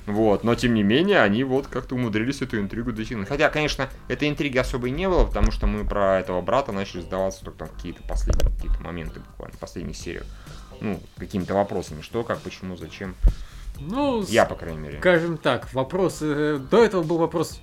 [0.06, 3.28] Вот, но тем не менее, они вот как-то умудрились эту интригу дотянуть.
[3.28, 7.02] Хотя, конечно, этой интриги особо и не было, потому что мы про этого брата начали
[7.02, 10.26] сдаваться только там какие-то последние какие-то моменты буквально, в последних сериях.
[10.80, 13.16] Ну, какими-то вопросами, что, как, почему, зачем.
[13.80, 15.00] Ну, Я, по крайней мере.
[15.00, 16.20] скажем так, вопрос...
[16.22, 17.62] э, До этого был вопрос,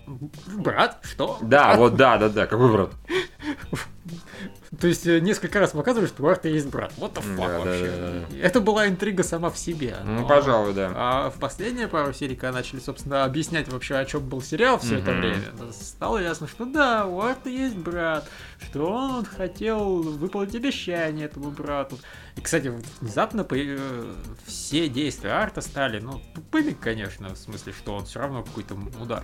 [0.57, 1.39] брат, что?
[1.43, 1.79] Да, Брат?
[1.79, 2.91] вот, да, да, да, какой брат?
[4.81, 6.93] То есть э, несколько раз показывали, что у Арта есть брат.
[6.97, 8.25] Вот the fuck Да, да, вообще.
[8.31, 9.97] да, Это была интрига сама в себе.
[10.03, 10.91] Ну, но- пожалуй, да.
[10.95, 14.99] А в последние пару серий, когда начали, собственно, объяснять вообще, о чем был сериал все
[14.99, 15.21] это Мгм.
[15.21, 15.43] время,
[15.73, 18.27] стало ясно, что да, у Арта есть брат,
[18.63, 21.99] что он хотел выполнить обещание этому брату.
[22.37, 24.13] И, кстати, внезапно э,
[24.47, 29.23] все действия Арта стали, ну, тупыми, конечно, в смысле, что он все равно какой-то удар,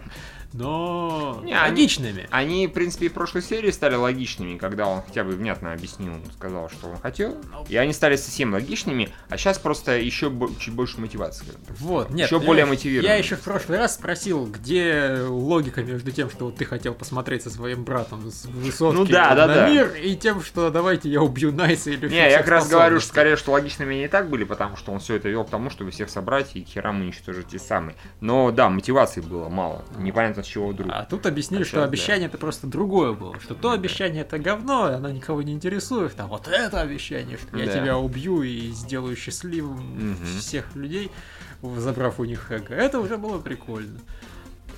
[0.52, 2.26] но Не, они- логичными.
[2.30, 6.12] Они, в принципе, и в прошлой серии стали логичными, когда он хотя бы внятно объяснил,
[6.36, 7.36] сказал, что он хотел.
[7.68, 11.46] И они стали совсем логичными, а сейчас просто еще бо- чуть больше мотивации.
[11.78, 12.26] Вот, нет.
[12.26, 13.08] Еще более мотивированный.
[13.08, 17.42] Я еще в прошлый раз спросил, где логика между тем, что вот ты хотел посмотреть
[17.42, 19.68] со своим братом с высотки Ну да, да, на да.
[19.70, 23.08] мир, и тем, что давайте я убью Найса или Не, я как раз говорю, что
[23.08, 25.90] скорее, что логичными и так были, потому что он все это вел к тому, чтобы
[25.90, 27.96] всех собрать и херам уничтожить те самые.
[28.20, 29.84] Но да, мотивации было мало.
[29.98, 30.90] Непонятно с чего вдруг.
[30.92, 33.38] А тут объяснили, А что обещание это просто другое было.
[33.40, 36.18] Что то обещание это говно, оно никого не интересует.
[36.18, 37.72] А вот это обещание, что я Да.
[37.74, 40.38] тебя убью и сделаю счастливым Мгм.
[40.38, 41.10] всех людей,
[41.62, 42.74] забрав у них эго.
[42.74, 44.00] Это уже было прикольно.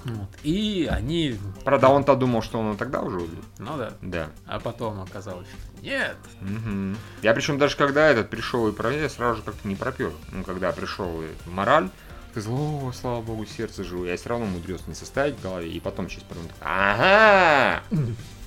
[0.04, 0.28] Вот.
[0.42, 3.44] И они, Правда, он-то думал, что он тогда уже убил.
[3.58, 4.30] ну да, Да.
[4.46, 6.16] а потом оказалось, что нет.
[6.40, 6.96] Мгм.
[7.22, 10.10] Я причем даже когда этот пришел и проверил, я сразу же как-то не пропер.
[10.32, 11.90] Ну, когда пришел и мораль,
[12.32, 12.54] сказал,
[12.88, 14.04] о, слава богу, сердце живо.
[14.06, 17.82] Я все равно умудрился не составить в голове, и потом через пару минут, ага!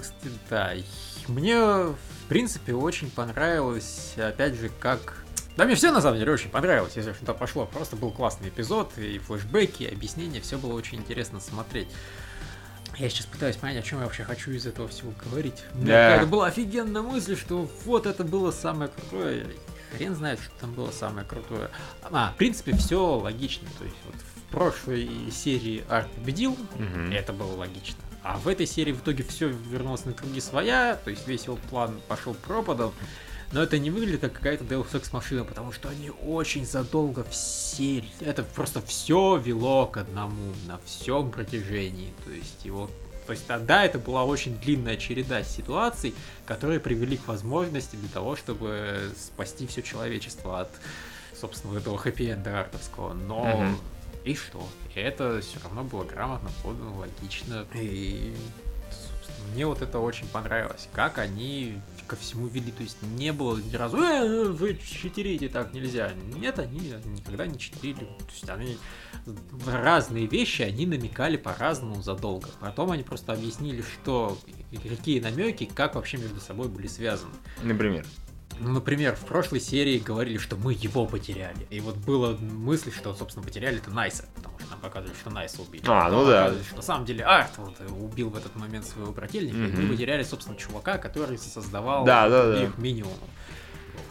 [0.00, 0.74] Кстати, да.
[0.74, 0.82] И
[1.28, 1.96] Мне, в
[2.28, 5.22] принципе, очень понравилось, опять же, как...
[5.56, 7.64] Да, мне все на самом деле очень понравилось, если что-то пошло.
[7.66, 11.88] Просто был классный эпизод, и флешбеки, и объяснения, все было очень интересно смотреть.
[12.98, 15.62] Я сейчас пытаюсь понять, о чем я вообще хочу из этого всего говорить.
[15.74, 16.10] Да.
[16.10, 19.46] какая-то была офигенная мысль, что вот это было самое крутое.
[19.96, 21.70] Хрен знает, что там было самое крутое.
[22.02, 23.68] А, в принципе, все логично.
[23.78, 27.12] То есть вот в прошлой серии Арт победил, Мгм.
[27.12, 27.98] это было логично.
[28.28, 31.56] А в этой серии в итоге все вернулось на круги своя, то есть весь его
[31.70, 32.92] план пошел пропадом.
[33.52, 38.02] Но это не выглядит как какая-то Deus Ex машина, потому что они очень задолго все...
[38.20, 42.12] Это просто все вело к одному на всем протяжении.
[42.24, 42.90] То есть его...
[43.28, 46.12] То есть тогда это была очень длинная череда ситуаций,
[46.46, 50.70] которые привели к возможности для того, чтобы спасти все человечество от,
[51.40, 53.14] собственно, этого хэппи-энда артовского.
[53.14, 53.78] Но Мгм.
[54.26, 54.68] И что?
[54.94, 57.64] Это все равно было грамотно подано, логично.
[57.74, 58.34] И,
[59.54, 60.88] мне вот это очень понравилось.
[60.92, 62.72] Как они ко всему вели.
[62.72, 66.12] То есть не было ни разу, «Э, вы читерите, так нельзя.
[66.34, 68.04] Нет, они никогда не читерили.
[68.04, 68.78] То есть они
[69.66, 72.48] разные вещи они намекали по-разному задолго.
[72.60, 74.38] Потом они просто объяснили, что
[74.82, 77.34] какие намеки, как вообще между собой были связаны.
[77.62, 78.04] Например.
[78.58, 81.66] Ну, например, в прошлой серии говорили, что мы его потеряли.
[81.70, 85.62] И вот была мысль, что, собственно, потеряли это Найса, потому что нам показывали, что Найса
[85.62, 85.82] убили.
[85.86, 86.52] А, ну да.
[86.66, 89.82] Что на самом деле Арт вот э, убил в этот момент своего брательника, и Мгм.
[89.84, 92.62] мы потеряли, собственно, чувака, который создавал Да, да, да.
[92.64, 93.12] их минимум.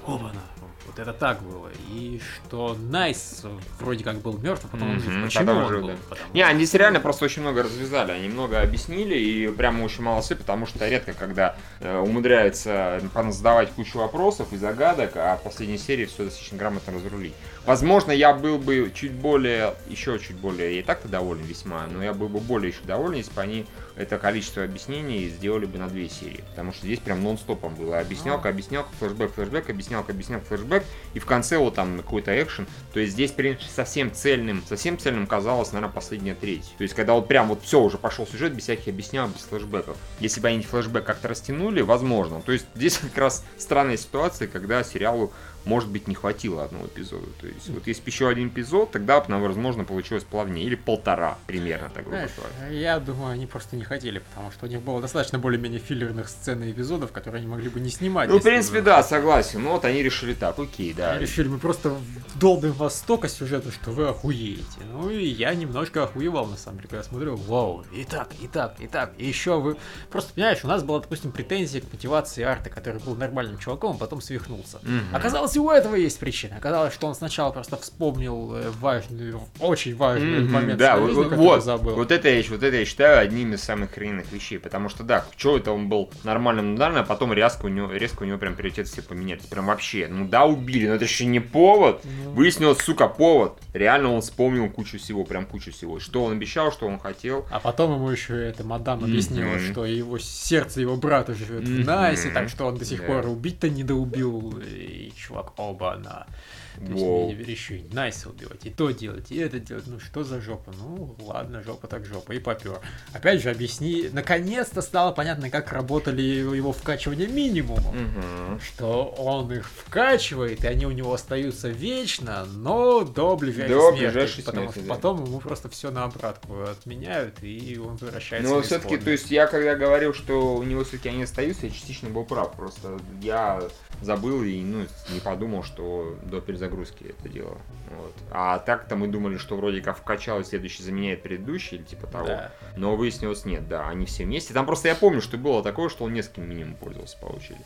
[0.05, 0.41] Оба-на.
[0.86, 1.69] Вот это так было.
[1.91, 3.43] И что Найс
[3.79, 5.09] вроде как был мертв, а потом он жив.
[5.13, 5.88] Мгм, Почему он жив, был?
[5.89, 5.95] да.
[6.09, 10.03] Потому Не, они здесь реально просто очень много развязали, они много объяснили и прямо очень
[10.03, 15.77] молодцы, потому что редко, когда э, умудряются задавать кучу вопросов и загадок, а в последней
[15.77, 17.33] серии все достаточно грамотно разрулить.
[17.66, 22.03] Возможно, я был бы чуть более, еще чуть более, я и так-то доволен весьма, но
[22.03, 25.88] я был бы более еще доволен, если бы они это количество объяснений сделали бы на
[25.88, 26.43] две серии.
[26.49, 27.99] Потому что здесь прям нон-стопом было.
[27.99, 30.84] Объяснялка, объяснялка, флешбэк, флешбэк, объяснялка, объяснялка, флешбэк.
[31.13, 32.68] И в конце вот там какой-то экшен.
[32.93, 36.74] То есть здесь, в принципе, совсем цельным, совсем цельным казалось, наверное, последняя треть.
[36.78, 39.97] То есть когда вот прям вот все, уже пошел сюжет без всяких объяснялок, без флешбеков.
[40.20, 42.41] Если бы они флешбэк как-то растянули, возможно.
[42.41, 45.32] То есть здесь как раз странная ситуация, когда сериалу
[45.66, 47.28] может быть, не хватило одного эпизода.
[47.41, 50.66] То есть, вот если бы еще один эпизод, тогда бы, возможно, получилось плавнее.
[50.66, 52.76] Или полтора, примерно, так грубо говоря.
[52.76, 56.63] я думаю, они просто не хотели, потому что у них было достаточно более-менее филлерных сцен
[56.63, 58.30] и эпизодов, которые они могли бы не снимать.
[58.30, 59.63] Ну, в принципе, да, согласен.
[59.63, 61.11] Ну, вот они решили так, окей, да.
[61.11, 61.95] Они решили, мы просто
[62.36, 64.63] долбим вас столько сюжета, что вы охуеете.
[64.91, 68.80] Ну и я немножко охуевал, на самом деле, когда смотрел, вау, и так, и так,
[68.80, 69.78] и так, и еще вы...
[70.09, 73.99] Просто, понимаешь, у нас была, допустим, претензия к мотивации Арта, который был нормальным чуваком, а
[73.99, 74.80] потом свихнулся.
[74.84, 75.16] Мгм.
[75.16, 76.58] Оказалось, и у этого есть причина.
[76.58, 81.32] Оказалось, что он сначала просто вспомнил э, важный, очень важный Мгм, момент да, жизни, вот,
[81.34, 81.95] вот, забыл.
[81.95, 85.26] вот это я, вот это я считаю одним из самых охрененных вещей, потому что да,
[85.38, 88.56] что это он был нормальным, нормальным, а потом резко у него, резко у него прям
[88.56, 92.32] приоритеты все поменялись, прям вообще, ну да, убили, но это еще не повод, Ну.
[92.32, 96.88] выяснилось, сука, повод, реально он вспомнил кучу всего, прям кучу всего, что он обещал, что
[96.88, 99.60] он хотел, А потом ему еще эта мадам объяснила, Мгм.
[99.72, 101.84] что его сердце его брата живет в Мгм.
[101.86, 103.08] Найсе, так что он до сих Да.
[103.08, 104.60] пор убить-то не доубил.
[104.66, 106.27] И чувак, оба на.
[106.75, 107.25] То есть Воу.
[107.25, 109.85] мне теперь еще и Найса убивать, и то делать, и это делать.
[109.87, 110.73] Ну что за жопа?
[110.77, 112.33] Ну ладно, жопа так жопа.
[112.33, 112.79] И попер.
[113.13, 114.09] Опять же, объясни.
[114.11, 117.91] Наконец-то стало понятно, как работали его вкачивания минимума.
[117.91, 118.59] Мгм.
[118.59, 123.99] Что он их вкачивает, и они у него остаются вечно, но до ближайшей До смерти.
[124.03, 124.95] ближайшей потому смерти, что да.
[124.95, 129.47] потом ему просто все на обратку отменяют, и он возвращается Но все-таки, то есть я
[129.47, 132.53] когда говорил, что у него все-таки они остаются, я частично был прав.
[132.55, 133.61] Просто я
[134.01, 137.57] забыл и ну, не подумал, что до перезагрузки это дело.
[137.97, 138.13] Вот.
[138.31, 142.27] А так-то мы думали, что вроде как вкачал и следующий заменяет предыдущий или типа того.
[142.27, 142.51] Да.
[142.75, 144.53] Но выяснилось нет, да, они все вместе.
[144.53, 147.61] Там просто я помню, что было такое, что он нескольким минимум пользовался по очереди.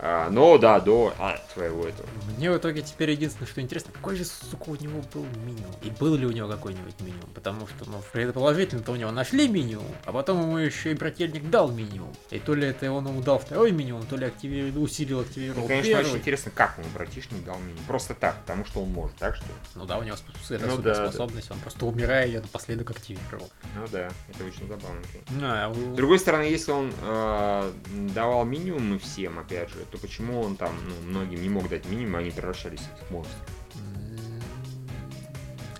[0.00, 2.08] А, но да, до а, твоего этого.
[2.36, 5.72] Мне в итоге теперь единственное, что интересно, какой же, сука, у него был минимум?
[5.82, 7.28] И был ли у него какой-нибудь минимум?
[7.34, 11.70] Потому что, ну, предположительно-то у него нашли минимум, а потом ему еще и брательник дал
[11.70, 12.14] минимум.
[12.30, 15.68] И то ли это он ему дал второй минимум, то ли активировал, усилил, активировал Ну,
[15.68, 16.06] конечно, первый.
[16.06, 17.84] очень интересно, как ему братишник дал минимум.
[17.86, 19.52] Просто так, потому что он может, так что ли?
[19.74, 20.16] Ну да, у него
[20.48, 23.50] это Ну да, суперспособность, он просто умирая ее напоследок активировал.
[23.74, 25.00] Ну да, это очень забавно.
[25.30, 27.72] Ну, а С другой стороны, если он э,
[28.14, 32.16] давал минимумы всем, опять же, то почему он там, ну, многим не мог дать минимум,
[32.16, 33.38] они превращались в монстров?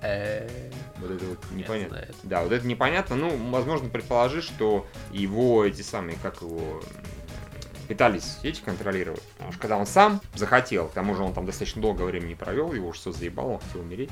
[0.00, 0.48] Э,
[1.00, 1.96] Вот это вот не непонятно.
[1.96, 2.14] знаю.
[2.22, 3.16] Да, вот это непонятно.
[3.16, 6.82] Ну, возможно, предположить, что его эти самые, как его
[7.88, 9.22] пытались эти контролировать.
[9.36, 12.34] Потому что когда он сам захотел, к тому же он там достаточно долгое время не
[12.34, 14.10] провел, его уже все заебало, он хотел умереть.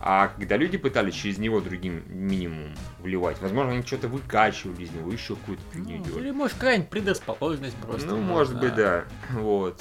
[0.00, 5.10] А когда люди пытались через него другим минимум вливать, возможно, они что-то выкачивали из него,
[5.10, 8.06] еще какую-то фигню Ну, или, может, какая-нибудь предрасположенность просто.
[8.08, 9.04] Ну, может быть, да.
[9.32, 9.80] Вот.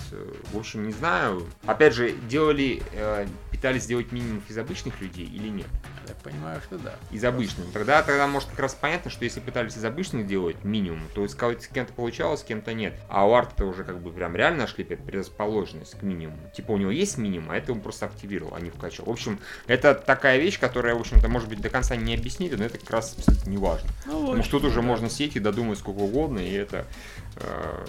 [0.51, 1.43] В общем, не знаю.
[1.65, 5.67] Опять же, делали, э, пытались сделать минимум из обычных людей или нет?
[6.07, 6.95] Я понимаю, что да.
[7.11, 7.71] Из обычных.
[7.71, 11.33] Тогда, тогда может как раз понятно, что если пытались из обычных делать минимум, то с
[11.33, 12.93] с кем-то получалось, с кем-то нет.
[13.09, 16.37] А у арта уже как бы прям реально нашли пред- предрасположенность к минимуму.
[16.55, 19.05] Типа у него есть минимум, а это он просто активировал, а не вкачал.
[19.05, 22.63] В общем, это такая вещь, которая, в общем-то, может быть, до конца не объяснили, но
[22.63, 23.89] это как раз абсолютно не важно.
[24.07, 26.87] Ну, Потому что тут уже можно сидеть и додумать сколько угодно, и это
[27.35, 27.85] э,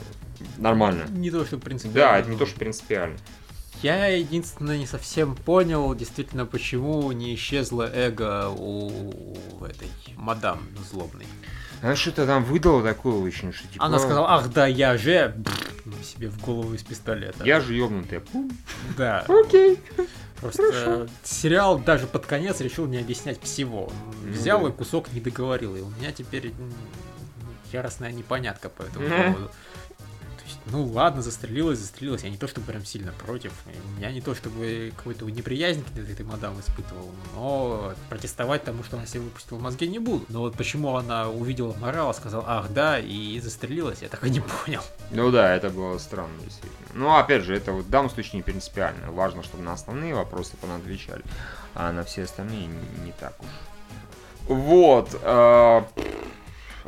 [0.58, 1.04] нормально.
[1.08, 1.94] Не то, что, принципе...
[1.94, 3.16] Да, это не то, что принципиально.
[3.82, 10.60] Я единственное не совсем понял, действительно, почему не исчезло эго у этой мадам
[10.90, 11.26] злобной.
[11.80, 13.84] Она что-то там выдала такое очень, что типа...
[13.84, 15.32] Она сказала, ах да, я же...
[15.36, 17.44] Бррр, себе в голову из пистолета.
[17.44, 18.22] Я же ёбнутая.
[18.96, 19.24] Да.
[19.28, 19.78] Окей.
[20.40, 23.86] Просто э, сериал даже под конец решил не объяснять всего.
[23.86, 23.92] Он
[24.24, 24.68] Ну Взял да.
[24.68, 25.74] и кусок не договорил.
[25.76, 26.52] И у меня теперь
[27.72, 29.50] яростная непонятка по этому поводу.
[30.70, 32.22] Ну ладно, застрелилась, застрелилась.
[32.24, 33.52] Я не то чтобы прям сильно против.
[34.00, 39.06] Я не то чтобы какую-то неприязнь к этой мадам испытывал, но протестовать тому, что она
[39.06, 40.26] себе выпустила мозги, не буду.
[40.28, 44.40] Но вот почему она увидела Морала, сказала, ах да, и застрелилась, я так и не
[44.40, 44.82] понял.
[45.10, 46.88] Ну да, это было странно, действительно.
[46.94, 49.10] Ну, опять же, это вот в данном случае не принципиально.
[49.12, 51.22] Важно, чтобы на основные вопросы отвечали,
[51.74, 53.46] а на все остальные не, не так уж.
[54.48, 55.18] Вот.
[55.22, 55.82] э,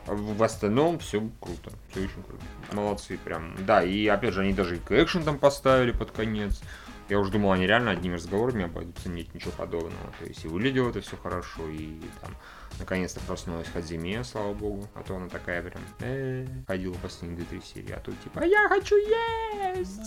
[0.06, 1.70] в остальном все круто.
[1.90, 2.42] Все очень круто.
[2.72, 3.54] Молодцы прям.
[3.66, 6.60] Да, и опять же, они даже и экшен там поставили под конец.
[7.08, 10.12] Я уже думал, они реально одними разговорами обойдутся, нет ничего подобного.
[10.20, 12.36] То есть и выглядело это все хорошо, и там
[12.78, 14.88] наконец-то проснулась Хадзиме, слава богу.
[14.94, 18.68] А то она такая прям э, ходила последние две-три серии, а тут типа «А я
[18.68, 20.00] хочу есть!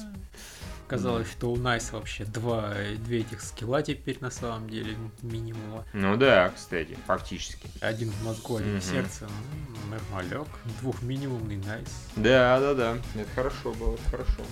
[0.88, 2.74] Казалось, что у Найса вообще два,
[3.06, 5.86] две этих скилла теперь на самом деле минимума.
[5.94, 7.68] Ну да, кстати, фактически.
[7.80, 8.94] Один в мозгу, один в Мгм.
[8.94, 9.28] сердце.
[9.70, 10.48] Ну, нормалек.
[10.82, 11.88] Двухминимумный Найс.
[12.18, 12.98] Да, да, да.
[13.16, 14.44] Это хорошо было, это хорошо.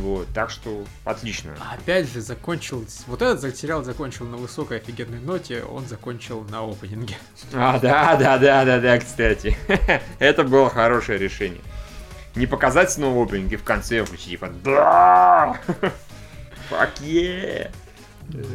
[0.00, 1.54] Вот, так что отлично.
[1.60, 3.02] А Опять же, закончился...
[3.06, 7.16] Вот этот сериал закончил на высокой офигенной ноте, он закончил на опенинге.
[7.52, 9.56] А, да, да, да, да, да, кстати.
[10.18, 11.60] Это было хорошее решение.
[12.34, 15.60] Не показать снова опенинг и в конце включить, типа, да!
[16.70, 17.70] Fuck yeah!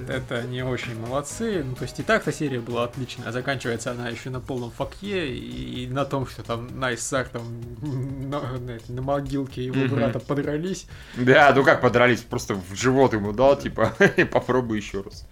[0.07, 1.63] Это не очень молодцы.
[1.63, 5.02] Ну, то есть и так-то серия была отличная, а заканчивается она еще на полном fuck
[5.02, 7.43] yeah и на том, что там Найс с Артом
[7.81, 9.95] на, на- на могилке его Мгм.
[9.95, 10.87] брата подрались.
[11.15, 13.93] Да, ну как подрались, просто в живот ему дал, типа,
[14.31, 15.25] попробуй еще раз.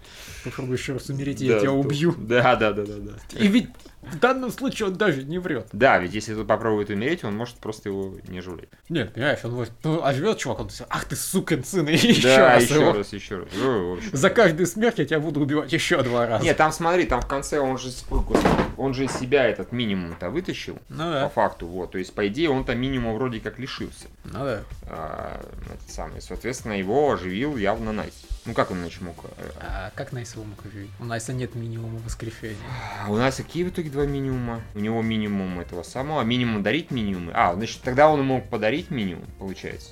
[0.44, 2.14] Попробуй еще раз умереть, Да, я тебя то- убью.
[2.16, 3.38] Да, да, да, да, да.
[3.38, 3.68] И ведь
[4.12, 5.68] в данном случае он даже не врет.
[5.72, 8.68] Да, ведь если тут попробует умереть, он может просто его не жалеть.
[8.88, 12.22] Нет, понимаешь, он вот, ну, а живет чувак, он ах ты сукин сын, и еще
[12.28, 12.92] да, раз еще его.
[12.92, 13.48] раз, еще раз.
[13.56, 14.10] Ну, общем.
[14.12, 16.44] За каждую смерть я тебя буду убивать еще два раза.
[16.44, 19.72] Нет, там смотри, там в конце он же, ой, господи, он же из себя этот
[19.72, 20.78] минимум-то вытащил.
[20.88, 21.92] Ну По да, факту, вот.
[21.92, 24.06] То есть, по идее, он там минимум вроде как лишился.
[24.24, 24.60] ну да.
[24.90, 25.40] А,
[25.74, 28.14] этот самый, соответственно, его оживил явно Найс.
[28.46, 29.16] Ну как он иначе мог?
[29.36, 30.90] э, А как Найс его мог оживить?
[31.00, 32.56] У Найса нет минимума воскрешения.
[33.04, 34.60] А у нас какие в итоге два минимума?
[34.74, 37.32] У него минимум этого самого, а минимум дарить минимумы.
[37.34, 39.90] А, значит, тогда он мог подарить минимум, получается.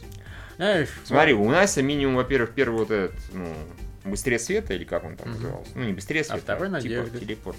[0.57, 3.47] Знаешь, Смотри, у Найса минимум, во-первых, первый вот этот, ну,
[4.11, 5.71] быстрее света, или как он там назывался?
[5.75, 7.57] Ну, не быстрее света, второй а типа телепорт.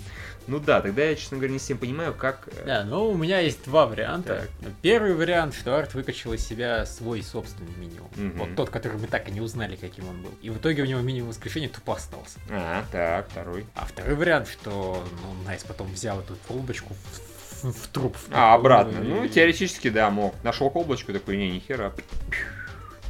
[0.48, 2.48] Ну да, тогда я, честно говоря, не всем понимаю, как...
[2.48, 4.48] э, Да, ну у меня есть два варианта.
[4.62, 4.72] Так.
[4.82, 8.10] Первый вариант, что Арт выкачал из себя свой собственный минимум.
[8.16, 8.38] Мгм.
[8.40, 10.32] Вот тот, который мы так и не узнали, каким он был.
[10.42, 12.40] И в итоге у него минимум воскрешения тупо остался.
[12.50, 13.66] А, так, второй.
[13.76, 18.16] А второй вариант, что ну, Найс потом взял эту колбочку в, в- в труп.
[18.16, 19.00] в А, обратно.
[19.04, 20.34] и- Ну, теоретически, да, мог.
[20.44, 21.94] Нашел колбочку, такой, не, нихера.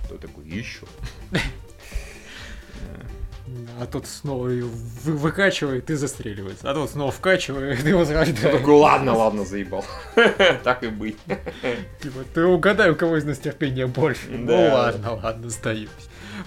[0.06, 0.86] Кто такой, еще?
[3.80, 6.70] А тот снова ее вы- выкачивает и застреливается.
[6.70, 8.42] А тот снова вкачивает и возрождает.
[8.60, 9.86] Такой, ладно, ладно, заебал.
[10.64, 11.18] Так и быть.
[12.02, 14.28] Типа, ты угадай, у кого из нас терпения больше.
[14.30, 15.90] Ну ладно, ладно, сдаюсь.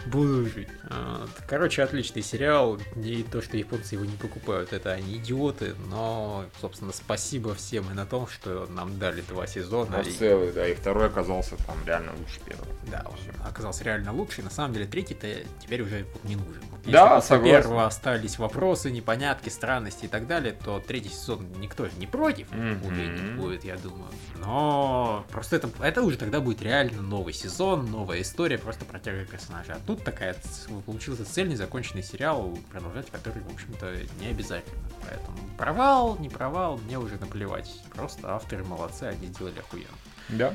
[0.07, 0.68] Буду жить.
[0.91, 2.78] А, Короче, отличный сериал.
[2.97, 5.74] И то, что японцы его не покупают, это они идиоты.
[5.88, 9.99] Но, собственно, спасибо всем и на том, что нам дали два сезона.
[10.03, 12.66] Ну, И- целый, да, и второй оказался там реально лучше первого.
[12.91, 14.43] Да, он оказался реально лучший.
[14.45, 15.28] На самом деле, третий-то
[15.62, 16.62] теперь уже не нужен.
[16.80, 17.62] Если Да, согласен.
[17.62, 22.49] первого остались вопросы, непонятки, странности и так далее, то третий сезон никто же не против
[22.53, 24.11] уже не будет, я думаю.
[24.38, 29.14] Но просто это, это уже тогда будет реально новый сезон, новая история просто про тех
[29.14, 29.74] же персонажей.
[29.74, 30.34] А тут такая
[30.81, 34.78] получился цельный законченный сериал, продолжать который, в общем-то, не обязательно.
[35.09, 37.70] Поэтому провал, не провал, мне уже наплевать.
[37.95, 39.89] Просто авторы молодцы, они сделали охуенно.
[40.28, 40.55] Да.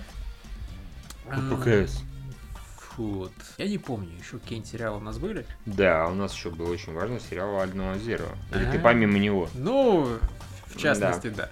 [1.25, 2.01] ПКС.
[2.97, 3.33] Вот.
[3.57, 5.45] Я не помню, еще какие-нибудь сериалы у нас были.
[5.65, 8.27] Да, у нас еще был очень важный сериал Ального Зеро.
[8.53, 9.49] Или ты помимо него?
[9.53, 10.17] Ну,
[10.67, 11.49] в частности, да.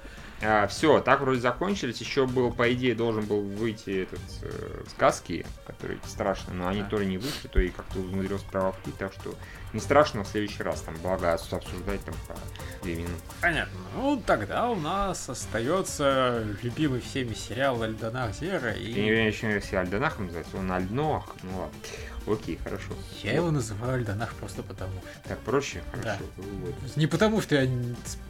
[0.67, 1.99] Все, так вроде закончились.
[2.01, 6.89] Еще был, по идее, должен был выйти этот э, сказки, которые страшные, но они Да.
[6.89, 9.33] то ли не вышли, то и как-то умудрился провалить, так что
[9.73, 10.81] не страшно в следующий раз.
[10.81, 12.35] Там, благо, обсуждать там по
[12.83, 13.13] две минуты.
[13.41, 13.79] Понятно.
[13.95, 19.51] Ну, тогда у нас остается любимый всеми сериал Альдонах Зера, Я не и понимаю, почему
[19.51, 21.25] если Альдонах называется, он Альноах.
[21.43, 21.77] Ну ладно.
[22.25, 22.93] Окей, хорошо.
[23.21, 24.93] я его называю Альдонах просто потому.
[25.27, 25.81] Так проще?
[25.93, 25.99] Да.
[26.01, 26.23] Хорошо.
[26.37, 26.95] Вот.
[26.95, 27.67] Не потому, что я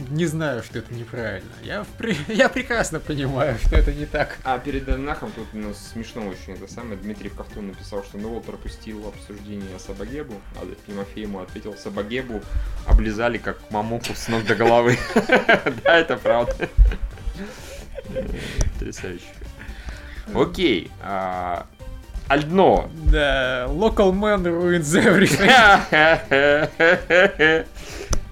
[0.09, 1.51] не, знаю, что это неправильно.
[1.63, 4.37] Я, при- я прекрасно понимаю, что это не так.
[4.43, 6.97] А перед Альнахом тут у нас смешно очень это самое.
[6.97, 10.41] Дмитрий Ковтун написал, что ну вот пропустил обсуждение Сабагебу.
[10.55, 12.41] А Тимофей ему ответил, Сабагебу
[12.87, 14.97] облизали как мамоку с ног до головы.
[15.83, 16.69] Да, это правда.
[18.73, 19.25] Потрясающе.
[20.33, 20.91] Окей.
[21.01, 21.67] а,
[22.29, 22.89] Альдно.
[23.11, 25.49] Да, local man ruins everything.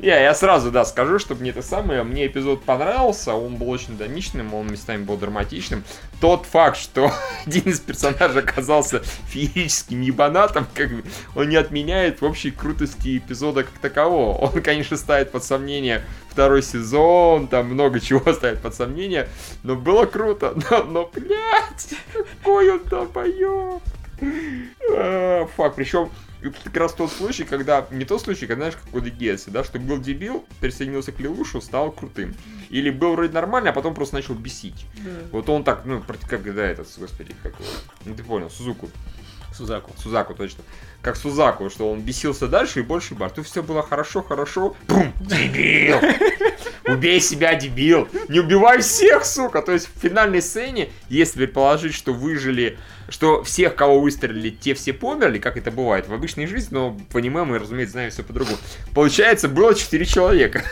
[0.02, 3.98] Я, я сразу, да, скажу, чтобы мне это самое, мне эпизод понравился, он был очень
[3.98, 5.84] динамичным, он местами был драматичным.
[6.20, 7.12] Тот факт, что
[7.46, 11.04] один из персонажей оказался феерическим ебанатом, как бы,
[11.36, 14.36] он не отменяет в общей крутости эпизода как такового.
[14.40, 19.30] Он, конечно, ставит под сомнение второй сезон, там много чего ставит под сомнение,
[19.62, 20.56] но было круто.
[20.72, 23.84] Но, но блядь, какой он долбоёб.
[24.94, 26.10] А, Фак, причем
[26.42, 27.88] это как раз тот случай, когда...
[27.92, 31.62] Не тот случай, когда, знаешь, как в Гетсе, да, что был дебил, присоединился к Лелушу,
[31.62, 32.36] стал крутым.
[32.70, 34.86] Или был вроде нормальный, а потом просто начал бесить.
[35.32, 37.54] Вот он так, ну, как, да, этот, господи, как
[38.06, 38.90] ну, ты понял, Сузуку.
[39.54, 39.92] Сузаку.
[39.98, 40.64] Сузаку, точно.
[41.02, 43.32] Как Сузаку, что он бесился дальше и больше бар.
[43.32, 44.76] Тут все было хорошо, хорошо.
[44.88, 45.14] Бум!
[45.20, 45.98] Дебил!
[46.86, 48.08] Убей себя, дебил!
[48.28, 49.62] Не убивай всех, сука!
[49.62, 52.78] То есть в финальной сцене, если предположить, что выжили,
[53.10, 57.18] что всех, кого выстрелили, те все померли, как это бывает в обычной жизни, но в
[57.18, 58.58] аниме мы, разумеется, знаем все по-другому.
[58.94, 60.64] Получается, было 4 человека.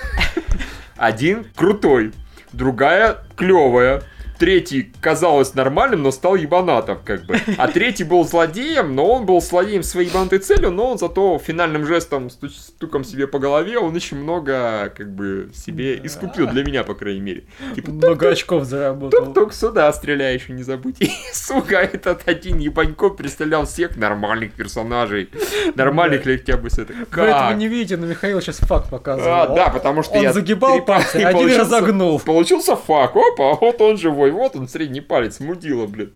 [0.95, 2.13] Один крутой,
[2.53, 4.03] другая клевая,
[4.39, 7.37] третий казалось нормальным, но стал ебанатом, как бы.
[7.57, 11.85] А третий был злодеем, но он был злодеем своей ебанатой целью, но он зато финальным
[11.85, 16.83] жестом, сту- стуком себе по голове, он очень много, как бы, себе искупил, для меня,
[16.83, 17.43] по крайней мере.
[17.75, 19.25] Типа, Много очков заработал.
[19.25, 20.95] тук-тук сюда, стреляй еще не забудь.
[20.99, 25.29] И, сука, этот один ебанько представлял всех нормальных персонажей.
[25.75, 26.95] Нормальных ли хотя бы с этой.
[27.11, 29.29] Вы этого не видите, но Михаил сейчас факт показывал.
[29.33, 32.19] А, да, потому что я загибал пальцы, один разогнул.
[32.19, 33.15] Получился фак.
[33.15, 34.28] Опа, вот он живой.
[34.31, 36.13] Вот он, средний палец, мудила, блин.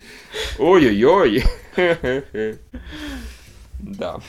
[0.59, 1.43] Ой-ой-ой.
[3.79, 4.21] Да.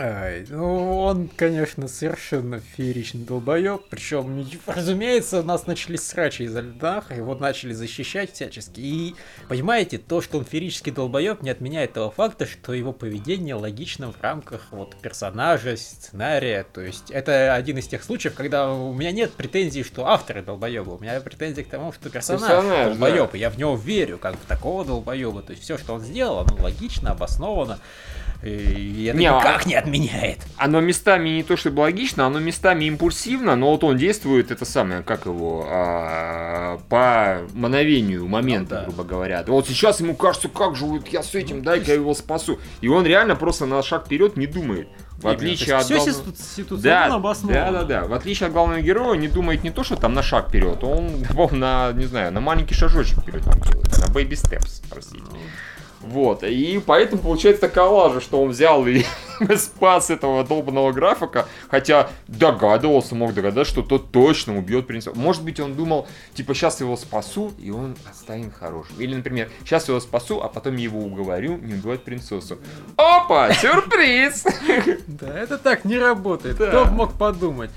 [0.00, 3.82] Ай, ну, он, конечно, совершенно фееричный долбоеб.
[3.90, 8.78] Причем, разумеется, нас начали срачи из-за льдах, его начали защищать всячески.
[8.78, 9.16] И,
[9.48, 14.22] понимаете, то, что он феерический долбоеб, не отменяет того факта, что его поведение логично в
[14.22, 16.64] рамках вот персонажа, сценария.
[16.72, 20.94] То есть, это один из тех случаев, когда у меня нет претензий, что авторы долбоебы.
[20.94, 23.34] У меня претензии к тому, что персонаж, Персонаж, долбоеб.
[23.34, 25.42] И я в него верю, как в такого долбоеба.
[25.42, 27.80] То есть, все, что он сделал, оно логично, обосновано.
[28.42, 30.38] И это Не, а- никак не отменяет.
[30.56, 35.02] Оно местами не то чтобы логично, оно местами импульсивно, но вот он действует, это самое,
[35.02, 38.84] как его, а, по мановению момента, Ну да.
[38.86, 39.44] грубо говоря.
[39.46, 42.58] Вот сейчас ему кажется, как же вот я с этим, дай-ка я его спасу.
[42.80, 44.88] И он реально просто на шаг вперед не думает.
[45.20, 47.72] В отличие от все главного- ситуационно Да, обосновано.
[47.72, 48.06] да, да, да.
[48.06, 51.24] В отличие от главного героя, не думает не то, что там на шаг вперед, он
[51.58, 53.98] на, не знаю, на маленький шажочек вперед делает.
[53.98, 55.24] На baby steps, простите.
[56.00, 59.04] Вот, и поэтому получается такая лажа, что он взял и
[59.56, 65.12] спас этого долбанного графика, хотя догадывался, мог догадаться, что тот точно убьет принца.
[65.14, 68.94] Может быть, он думал, типа, сейчас его спасу, и он станет хорошим.
[68.98, 72.58] Или, например, сейчас его спасу, а потом его уговорю не убивать принцессу.
[72.96, 74.44] Опа, сюрприз!
[75.06, 76.56] Да, это так не работает.
[76.56, 77.70] Кто мог подумать?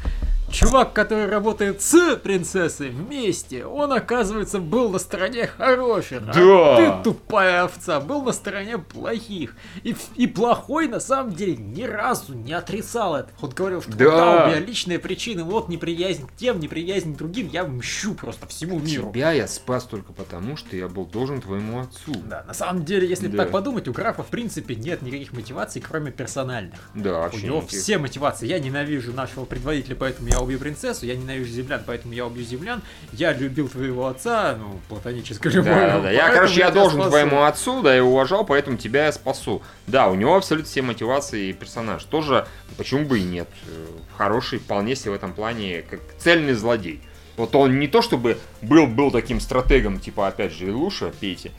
[0.52, 6.22] Чувак, который работает с принцессой вместе, он, оказывается, был на стороне хороших.
[6.28, 6.76] а Да.
[6.97, 9.56] ты тупая овца, был на стороне плохих.
[9.84, 13.30] И, и плохой, на самом деле, ни разу не отрицал это.
[13.41, 14.06] Он говорил, что Да.
[14.06, 18.45] да, у меня личные причины, вот неприязнь к тем, неприязнь к другим, я мщу просто
[18.47, 19.12] всему миру.
[19.14, 22.14] Тебя я спас только потому, что я был должен твоему отцу.
[22.26, 23.38] Да, на самом деле, если Да.
[23.43, 26.76] так подумать, у графа в принципе нет никаких мотиваций, кроме персональных.
[26.93, 27.45] Да, У вообще.
[27.47, 27.80] него никаких.
[27.80, 28.47] все мотивации.
[28.47, 31.06] Я ненавижу нашего предводителя, поэтому я убью принцессу.
[31.06, 32.82] Я ненавижу землян, поэтому я убью землян.
[33.14, 35.76] Я любил твоего отца, ну, платонической любовью.
[35.76, 36.12] Да, да.
[36.12, 37.10] Я, короче, я тебя должен спасу.
[37.10, 39.62] твоему отцу, да, я уважал, поэтому тебя я спасу.
[39.88, 42.04] Да, у него абсолютно все мотивации и персонаж.
[42.06, 43.48] Тоже, почему бы и нет.
[43.68, 43.86] Э,
[44.18, 47.02] Хороший, вполне себе в этом плане, как цельный злодей.
[47.38, 51.52] Вот он не то чтобы был, был таким стратегом, типа, опять же, Илуша, Пейте,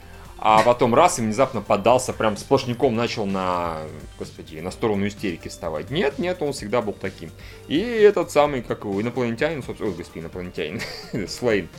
[0.45, 3.77] а потом раз и внезапно поддался, прям сплошняком начал на,
[4.19, 5.89] господи, на сторону истерики вставать.
[5.89, 7.31] Нет, нет, он всегда был таким.
[7.69, 10.81] И этот самый, как его, инопланетянин, собственно, ой, господи, инопланетянин,
[11.29, 11.69] Слейн,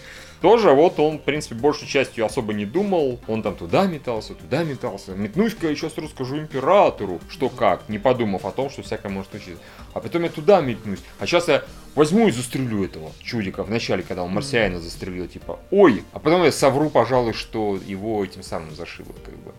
[0.45, 3.19] тоже вот он, в принципе, большей частью особо не думал.
[3.29, 5.13] Он там туда метался, туда метался.
[5.13, 9.63] Метнусь-ка я сейчас расскажу императору, что как, не подумав о том, что всякое может случиться.
[9.95, 10.99] А потом я туда метнусь.
[11.19, 11.65] А сейчас я
[11.95, 16.45] возьму и застрелю этого чудика в начале, когда он марсианина застрелил, типа, ой, а потом
[16.45, 19.55] я совру, пожалуй, что его этим самым зашило, как бы.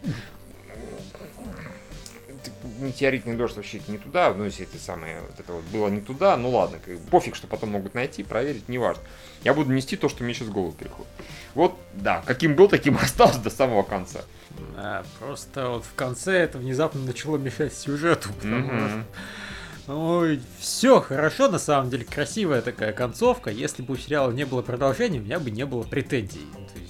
[2.79, 6.37] Метеоритный дождь вообще не туда, ну, если это самое, вот это вот было не туда,
[6.37, 9.03] ну ладно, как пофиг, что потом могут найти, проверить, неважно.
[9.43, 11.11] Я буду нести то, что мне сейчас в голову приходит.
[11.53, 14.21] Вот, да, каким был, таким остался до самого конца.
[14.75, 19.05] Да, просто вот в конце это внезапно начало мешать сюжету, потому что Мгм.
[19.87, 23.51] Ой, все хорошо, на самом деле, красивая такая концовка.
[23.51, 26.47] Если бы у сериала не было продолжения, у меня бы не было претензий.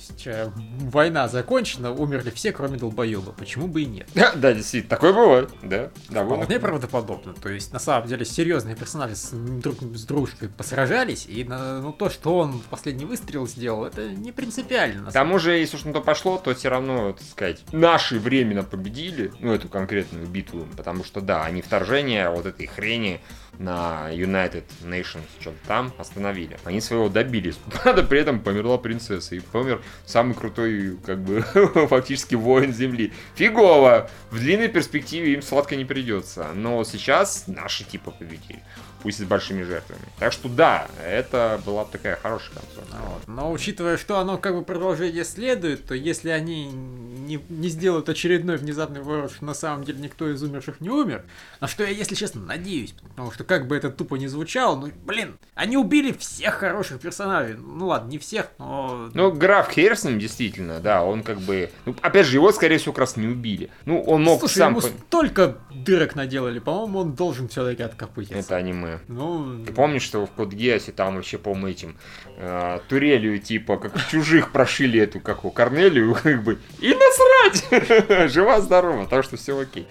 [0.10, 3.32] Есть, э, война закончена, умерли все, кроме долбоеба.
[3.32, 4.08] Почему бы и нет?
[4.14, 5.90] Да, да, действительно, такое бывает, да.
[6.10, 6.44] довольно.
[6.44, 7.34] Вполне правдоподобно.
[7.34, 12.10] То есть, на самом деле, серьезные персонажи с, друг с дружкой посражались, и ну, то,
[12.10, 15.10] что он последний выстрел сделал, это не принципиально.
[15.10, 18.64] К тому же, если уж на то пошло, то все равно, так сказать, наши временно
[18.64, 23.22] победили, ну, эту конкретную битву, потому что, да, они вторжение вот этой хрени
[23.60, 26.58] на United Nations, что-то там, остановили.
[26.64, 27.56] Они своего добились.
[27.84, 31.42] Правда, при этом померла принцесса, и помер самый крутой, как бы,
[31.90, 33.14] фактически воин Земли.
[33.36, 34.10] Фигово!
[34.32, 36.48] В длинной перспективе им сладко не придется.
[36.54, 38.64] Но сейчас наши типа победили.
[39.06, 40.02] Пусть с большими жертвами.
[40.18, 42.98] Так что да, это была бы такая хорошая концовка.
[43.08, 43.28] Вот.
[43.28, 48.58] Но учитывая, что оно как бы продолжение следует, то если они не, не сделают очередной
[48.58, 51.24] внезапный ворот, что на самом деле никто из умерших не умер.
[51.60, 52.96] На что я, если честно, надеюсь.
[53.10, 57.58] Потому что как бы это тупо не звучало, ну, блин, они убили всех хороших персонажей.
[57.58, 59.12] Ну ладно, не всех, но...
[59.14, 61.70] Ну, граф Херсон, действительно, да, он как бы...
[61.86, 63.70] Ну, опять же, его, скорее всего, как раз не убили.
[63.86, 64.72] Ну, он мог Слушай, сам...
[64.72, 68.40] ему столько дырок наделали, по-моему, он должен все-таки откопытиться.
[68.40, 68.95] Это аниме.
[69.08, 71.98] Ну, Ты помнишь, что в Код Гиасе там вообще, по-моему, этим
[72.38, 78.30] э, турелью, типа, как чужих прошили эту, как у Корнелию, как бы, и насрать!
[78.32, 79.88] Жива-здорова, так что все окей.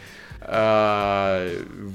[0.46, 1.48] А,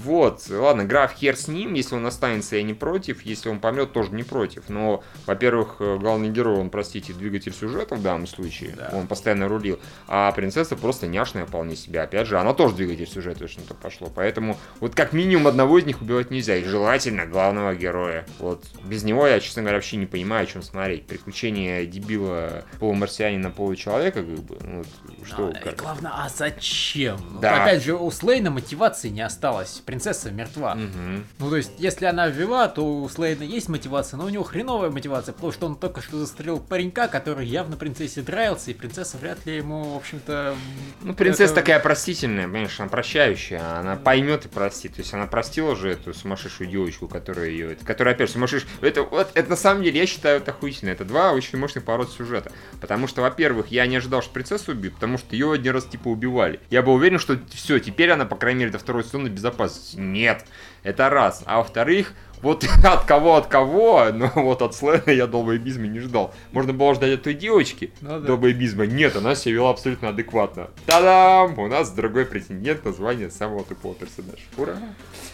[0.03, 3.93] вот, ладно, граф хер с ним, если он останется, я не против, если он помрет,
[3.93, 4.69] тоже не против.
[4.69, 8.89] Но, во-первых, э, главный герой, он, простите, двигатель сюжета в данном случае, Да.
[8.93, 12.03] он постоянно рулил, а принцесса просто няшная вполне себя.
[12.03, 14.11] Опять же, она тоже двигатель сюжета, точно-то пошло.
[14.13, 18.25] Поэтому вот как минимум одного из них убивать нельзя, и желательно главного героя.
[18.39, 21.05] Вот без него я, честно говоря, вообще не понимаю, о чем смотреть.
[21.07, 24.87] Приключения дебила полумарсианина получеловека, как бы, ну, вот,
[25.27, 25.49] что...
[25.49, 27.17] И как- главное, а зачем?
[27.31, 27.63] Ну, Да.
[27.63, 28.09] Опять же, у
[28.39, 29.81] Слейна мотивации не осталось.
[29.85, 30.75] Принцесса мертва.
[30.75, 31.25] Мгм.
[31.39, 34.89] Ну, то есть, если она жива, то у Слейна есть мотивация, но у него хреновая
[34.89, 39.45] мотивация, потому что он только что застрелил паренька, который явно принцессе нравился, и принцесса вряд
[39.45, 40.55] ли ему, в общем-то...
[41.01, 44.95] Ну, принцесса это- такая простительная, понимаешь, она прощающая, она поймет и простит.
[44.95, 48.71] То есть она простила же эту сумасшедшую девочку, которая ее, которая опять сумасшедшая.
[48.79, 50.91] Это, вот, это на самом деле, я считаю, это охуительно.
[50.91, 52.53] Это два очень мощных поворота сюжета.
[52.79, 56.07] Потому что, во-первых, я не ожидал, что принцессу убьют, потому что ее один раз типа
[56.07, 56.61] убивали.
[56.69, 59.97] Я был уверен, что все, теперь она, по крайней мере, до второй сезона безопасности.
[59.97, 60.45] Нет,
[60.83, 61.43] это раз.
[61.45, 66.33] А во-вторых, вот от кого, от кого, но вот от Слэна я долбоебизма не ждал.
[66.51, 68.19] Можно было ждать от той девочки, Ну да.
[68.19, 68.85] долбоебизма.
[68.85, 70.69] Нет, она себя вела абсолютно адекватно.
[70.85, 71.59] Та-дам!
[71.59, 74.39] У нас другой претендент на звание самого тупого персонажа.
[74.57, 74.77] Ура!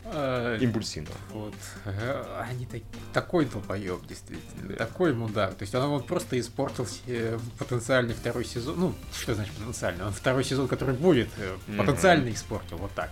[0.06, 1.16] э, Импульсивного.
[1.32, 1.54] Вот.
[1.86, 2.82] Э, Они так-
[3.14, 4.70] такой долбоеб, действительно.
[4.70, 4.76] Да.
[4.76, 5.54] Такой мудак.
[5.56, 8.80] То есть он вот просто испортил себе потенциальный второй сезон.
[8.80, 10.06] Ну, что значит потенциальный?
[10.06, 12.78] Он второй сезон, который будет, э, потенциально испортил.
[12.78, 13.10] Вот так.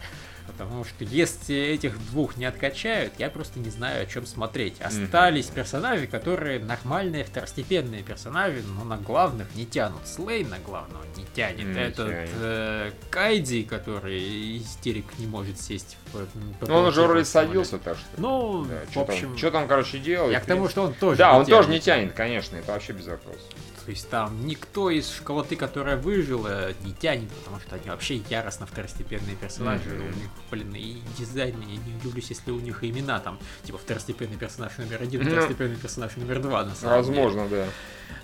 [0.47, 4.81] Потому что если этих двух не откачают, я просто не знаю, о чем смотреть.
[4.81, 10.05] Остались персонажи, которые нормальные второстепенные персонажи, но на главных не тянут.
[10.07, 11.65] Слей на главного не тянет.
[11.65, 17.77] Не Этот э, Кайди, который истерик не может сесть в Ну, он уже вроде садился,
[17.77, 18.07] так что.
[18.17, 20.33] Ну, Да, в что общем, там, что там, короче, делает?
[20.33, 23.07] я к тому, что он тоже Да, он тоже не тянет, конечно, это вообще без
[23.07, 23.43] вопросов.
[23.85, 28.65] То есть там никто из школоты, которая выжила, не тянет, потому что они вообще яростно
[28.65, 29.89] второстепенные персонажи.
[29.89, 30.03] Мгм.
[30.03, 34.37] У них, блин, и дизайн, я не удивлюсь, если у них имена там, типа второстепенный
[34.37, 37.67] персонаж номер один, Ну, второстепенный персонаж номер два, на самом деле, Возможно, да.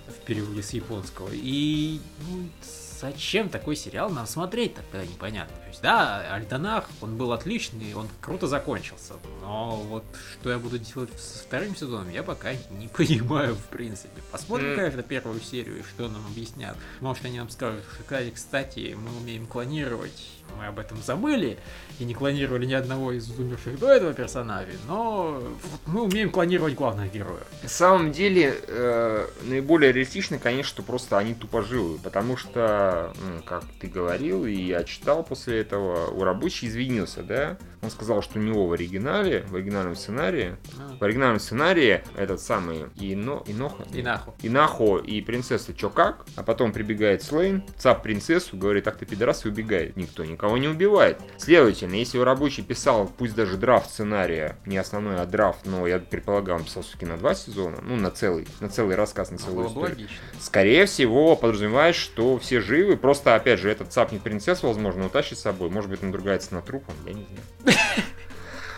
[0.08, 1.28] в переводе с японского.
[1.32, 2.48] И ну,
[3.00, 5.54] зачем такой сериал нам смотреть тогда непонятно.
[5.82, 9.14] Да, Альтанах, он был отличный, он круто закончился.
[9.40, 14.20] Но вот что я буду делать со вторым сезоном, я пока не понимаю, в принципе.
[14.30, 16.76] Посмотрим, конечно, первую серию, и что нам объяснят.
[17.00, 20.28] Может, они нам скажут, что, кстати, мы умеем клонировать,
[20.58, 21.58] мы об этом забыли,
[21.98, 25.42] и не клонировали ни одного из умерших до этого персонажей, но
[25.86, 27.46] мы умеем клонировать главных героев.
[27.62, 33.14] На самом деле, э, наиболее реалистично, конечно, что просто они тупоживые, потому что,
[33.46, 37.58] как ты говорил, и я читал после этого, у рабочий извинился, да?
[37.82, 42.40] Он сказал, что у него в оригинале, в оригинальном сценарии, Ну, в оригинальном сценарии этот
[42.40, 43.84] самый Ино, Иноха,
[44.42, 45.02] И нахуй.
[45.06, 49.48] и принцесса чё как, а потом прибегает Слейн, цап принцессу, говорит, так ты пидорас, и
[49.48, 49.96] убегает.
[49.96, 51.18] Никто никого не убивает.
[51.38, 55.98] Следовательно, если у рабочий писал, пусть даже драфт сценария, не основной, а драфт, но я
[55.98, 59.64] предполагаю, он писал все-таки на два сезона, ну, на целый, на целый рассказ, на целую
[59.64, 59.90] бы историю.
[59.96, 60.16] логично.
[60.40, 65.42] Скорее всего, подразумевает, что все живы, просто, опять же, этот цапнет принцессу, возможно, утащит с
[65.42, 67.26] собой, может быть, надругается на трупом, я не
[67.64, 67.78] знаю.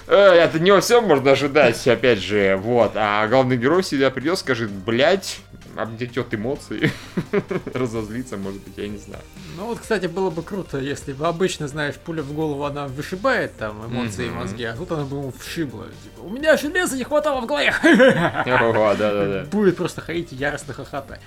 [0.09, 2.93] Э, От него все можно ожидать, опять же, вот.
[2.97, 5.39] А главный герой всегда придет, скажет, блять,
[5.77, 6.91] обнетет эмоции,
[7.73, 9.23] разозлится, может быть, я не знаю.
[9.57, 13.57] Ну вот, кстати, было бы круто, если бы обычно, знаешь, пуля в голову, она вышибает
[13.57, 15.87] там эмоции и мозги, а тут она бы ему вшибла.
[16.03, 17.73] Типа, у меня железа не хватало в голове.
[17.85, 19.45] О.
[19.53, 21.21] Будет просто ходить и яростно хохотать.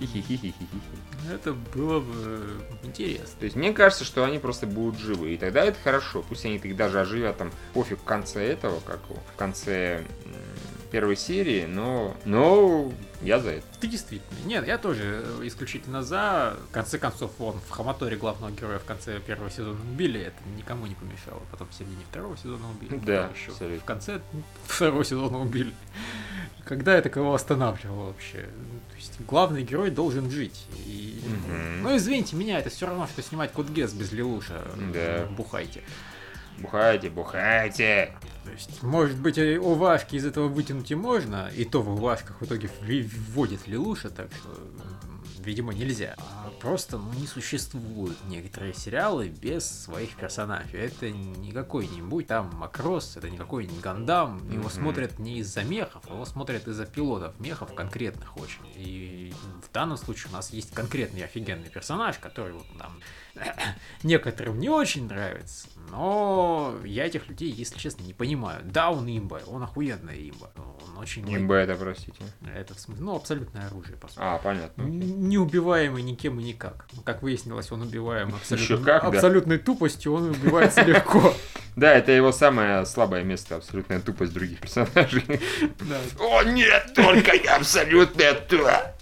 [0.00, 0.66] Хи-хи-хи-хи-хи.
[1.32, 3.36] Это было бы интересно.
[3.38, 5.34] То есть мне кажется, что они просто будут живы.
[5.34, 6.24] И тогда это хорошо.
[6.28, 10.04] Пусть они их даже оживят там пофиг в конце этого, как в конце
[10.90, 13.66] первой серии, но, но я за это.
[13.80, 14.38] Ты действительно.
[14.46, 16.56] Нет, я тоже э, исключительно за.
[16.70, 20.86] В конце концов, вон, в Хаматоре главного героя в конце первого сезона убили, это никому
[20.86, 21.42] не помешало.
[21.50, 23.00] Потом в середине второго сезона убили.
[23.04, 23.80] Да, еще абсолютно.
[23.80, 24.20] в конце
[24.66, 25.72] второго сезона убили.
[26.64, 28.42] Когда это кого останавливало вообще?
[28.90, 30.66] То есть главный герой должен жить.
[30.86, 31.22] И...
[31.24, 31.82] Мгм.
[31.82, 34.62] Ну извините меня, это все равно, что снимать Код Гесс без Лелуша.
[34.92, 35.26] Да.
[35.30, 35.82] Бухайте.
[36.60, 38.14] Бухайте, бухайте.
[38.44, 42.40] То есть, может быть, и УВАшки из этого вытянуть и можно, и то в УВАшках
[42.40, 44.87] в итоге вводит Лелуша, так что м,
[45.48, 46.14] видимо, нельзя.
[46.18, 50.78] А просто ну, не существует некоторые сериалы без своих персонажей.
[50.80, 54.36] Это не какой-нибудь там Макрос, это не какой-нибудь Гандам.
[54.50, 54.70] Его Мгм.
[54.70, 58.60] смотрят не из-за мехов, его смотрят из-за пилотов мехов конкретных очень.
[58.76, 59.32] И
[59.66, 63.00] в данном случае у нас есть конкретный офигенный персонаж, который вот нам
[64.02, 68.60] некоторым не очень нравится, но я этих людей, если честно, не понимаю.
[68.64, 70.50] Да, он имба, он охуенная имба.
[70.56, 71.24] Он очень...
[71.34, 72.22] Имба это, простите.
[72.54, 74.18] Это в смысле, ну, абсолютное оружие, по сути.
[74.20, 74.84] А, понятно.
[74.84, 75.00] окей.
[75.00, 76.86] Н- Неубиваемый никем и никак.
[76.96, 79.08] Ну, Как выяснилось, он убиваем абсолютно, как, да.
[79.08, 81.32] абсолютной тупостью, он убивается легко.
[81.76, 85.22] Да, это его самое слабое место, абсолютная тупость других персонажей.
[85.78, 85.96] Да.
[86.18, 88.94] О, нет, только я абсолютная туа.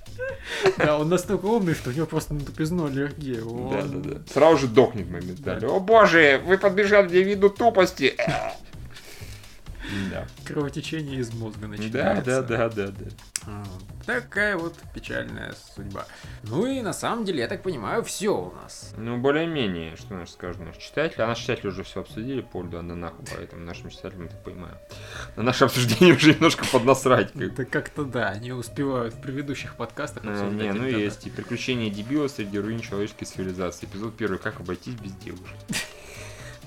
[0.76, 3.42] Да, он настолько умный, что у него просто на тупизну аллергия.
[3.42, 4.20] Он- Да, да, да.
[4.30, 5.68] Сразу же дохнет моментально.
[5.68, 8.14] О боже, вы подбежали для виду тупости.
[10.10, 10.26] Да.
[10.44, 12.42] Кровотечение из мозга Да, начинается.
[12.42, 13.06] да, да, да, да.
[13.46, 13.64] А,
[14.04, 16.06] Такая вот печальная судьба.
[16.44, 18.92] Ну и на самом деле, я так понимаю, все у нас.
[18.96, 21.20] Ну, более-менее, что наш скажут наши читатели.
[21.22, 24.76] А наши читатели уже все обсудили, Польду, да нахуй, поэтому нашим читателям, так понимаю,
[25.36, 27.32] на наше обсуждение уже немножко поднасрать.
[27.32, 27.42] как.
[27.42, 32.28] Это как-то да, они успевают в предыдущих подкастах А, не, ну есть и приключения дебила
[32.28, 33.86] среди руин человеческой цивилизации.
[33.86, 35.46] Эпизод первый, как обойтись без девушек.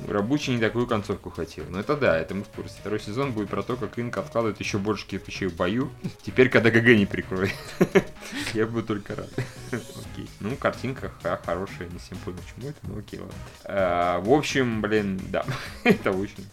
[0.08, 1.66] Рабочий не такую концовку хотел.
[1.70, 2.76] Но это да, это мы в курсе.
[2.80, 5.90] Второй сезон будет про то, как Инка откладывает еще больше кирпичей в бою.
[6.24, 7.54] Теперь, когда ГГ не прикроет.
[8.54, 9.30] Я буду только рад.
[9.72, 10.30] Окей.
[10.40, 11.12] Ну, картинка
[11.46, 13.36] хорошая, не всем понял, почему это, ну окей, ладно.
[13.66, 15.46] А, В общем, блин, да,
[15.84, 16.46] это очень...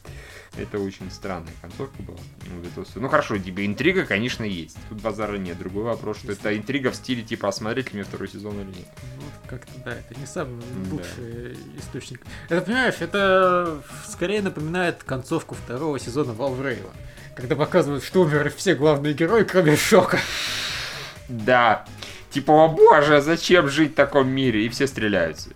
[0.58, 2.18] Это очень странная концовка была.
[2.46, 2.84] Ну.
[2.94, 4.78] Ну хорошо, типа интрига, конечно, есть.
[4.88, 5.58] Тут базара нет.
[5.58, 8.68] Другой вопрос, что это интрига в стиле типа, а смотреть ли мне второй сезон или
[8.68, 8.88] нет.
[9.18, 10.94] Ну, как-то да, это не самый Да.
[10.94, 12.22] лучший источник.
[12.48, 16.90] Это, понимаешь, это скорее напоминает концовку второго сезона Валврейва.
[17.36, 20.18] Когда показывают, что умерли все главные герои, кроме Шока.
[21.28, 21.84] Да.
[22.30, 24.64] Типа, о боже, зачем жить в таком мире?
[24.64, 25.50] И все стреляются.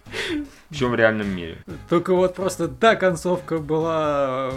[0.70, 1.58] Причем в реальном мире.
[1.88, 4.52] Только вот просто та концовка была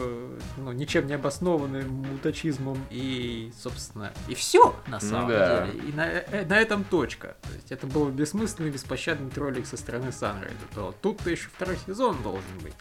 [0.57, 5.65] ну, ничем не обоснованным мутачизмом и, собственно, и все на Ну самом да.
[5.67, 5.79] деле.
[5.89, 7.35] И на, э, на этом точка.
[7.41, 10.55] То есть это был бессмысленный, беспощадный троллик со стороны Санрайда.
[10.75, 12.73] То тут-то еще второй сезон должен быть.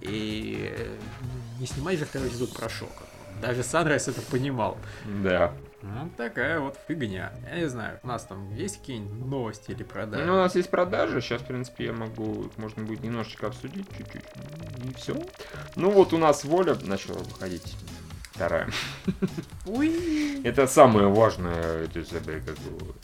[0.00, 0.96] И э,
[1.60, 3.04] не снимай же второй сезон про Шока.
[3.40, 4.76] Даже Санрайз это понимал.
[5.22, 5.52] Да.
[5.82, 7.32] Ну, такая вот фигня.
[7.50, 10.24] Я не знаю, у нас там есть какие-нибудь новости или продажи?
[10.24, 11.20] Ну, у нас есть продажи.
[11.20, 14.24] Сейчас, в принципе, я могу, можно будет немножечко обсудить чуть-чуть.
[14.84, 15.16] И все.
[15.76, 17.76] Ну, вот у нас воля начала выходить.
[18.32, 18.68] Вторая.
[20.44, 22.02] Это самое важное, это,
[22.40, 22.94] как бы,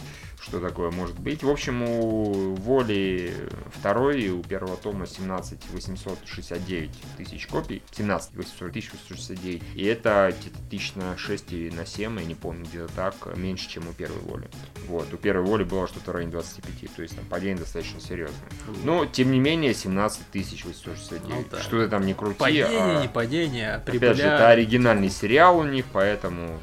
[0.41, 1.43] что такое может быть.
[1.43, 3.32] В общем, у Воли
[3.74, 7.82] второй и у первого тома 17 869 тысяч копий.
[7.93, 9.62] 17 840 тысяч 869.
[9.74, 13.68] И это где-то тысяч на 6 или на 7, я не помню, где-то так, меньше,
[13.68, 14.49] чем у первой Воли.
[14.89, 18.37] Вот, у первой Воли было что-то в районе 25, то есть там падение достаточно серьезное.
[18.84, 21.28] Но, тем не менее, 17 тысяч 869.
[21.28, 21.61] Ну да.
[21.62, 24.49] Что ты там не крути, Падение, а- не падение, а Опять же, это прибыля.
[24.49, 26.61] оригинальный сериал у них, поэтому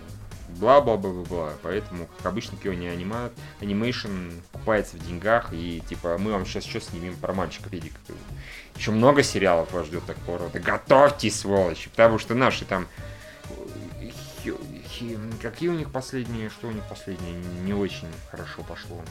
[0.64, 1.54] бла-бла-бла-бла-бла.
[1.62, 3.30] Поэтому, как обычно, Киони анима...
[3.60, 7.98] анимейшн купается в деньгах, и типа мы вам сейчас что снимем про мальчика Педика.
[8.76, 10.60] Еще много сериалов вас ждет такого рода.
[10.60, 12.88] Готовьтесь, сволочи, потому что наши там...
[15.42, 17.34] Какие у них последние, что у них последнее
[17.66, 19.02] не очень хорошо пошло.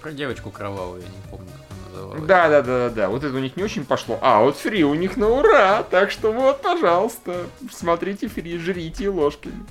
[0.00, 2.26] Про девочку кровавую, я не помню, как она называлась.
[2.26, 3.08] да, да, да, да, да.
[3.08, 4.18] Вот это у них не очень пошло.
[4.20, 5.82] А, вот фри у них на ура.
[5.82, 9.64] Так что вот, пожалуйста, смотрите фри, жрите ложками.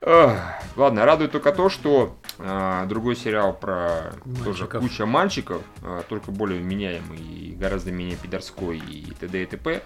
[0.00, 4.12] Ладно, радует только то, что а, другой сериал про
[4.44, 4.82] тоже Мальчиков.
[4.82, 9.42] куча мальчиков, а, только более вменяемый и гораздо менее пидорской и т.д.
[9.42, 9.82] и т.п.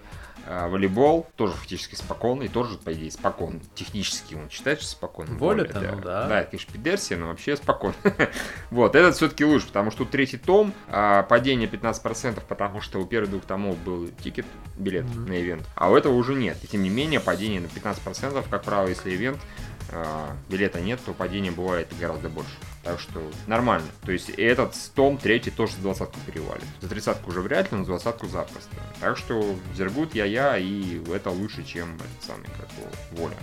[0.47, 3.61] А, волейбол тоже фактически спокойный, тоже, по идее, спокон.
[3.75, 5.39] Технически он считается спокойным.
[5.39, 6.27] Воля-то, ну да.
[6.27, 7.95] Да, это, конечно, пидерсия, но вообще спокойно.
[8.71, 13.31] Вот, этот все-таки лучше, потому что третий том, а, падение 15%, потому что у первых
[13.31, 15.27] двух томов был тикет, билет Мгм.
[15.27, 16.59] на ивент, а у этого уже нет.
[16.63, 19.39] И тем не менее, падение на 15%, как правило, если ивент,
[20.49, 22.57] билета нет, то падение бывает гораздо больше.
[22.83, 23.87] Так что нормально.
[24.05, 26.65] То есть этот том третий тоже за двадцатку перевалит.
[26.81, 28.71] За тридцатку уже вряд ли, но за двадцатку запросто.
[29.01, 32.89] Так что Зергут я-я, и это лучше, чем этот самый, как его,
[33.23, 33.37] Воля.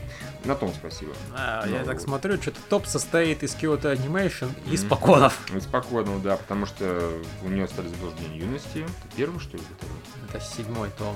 [0.43, 1.13] На том спасибо.
[1.33, 2.01] А, я Ну, так вот.
[2.03, 5.37] смотрю, что-то топ состоит из Kyoto Animation и споконов.
[5.53, 7.11] Ну, спокойно, да, потому что
[7.43, 8.79] у нее стали заблуждения юности.
[8.79, 9.95] Это первый, что ли, второй?
[10.29, 11.15] Это седьмой том,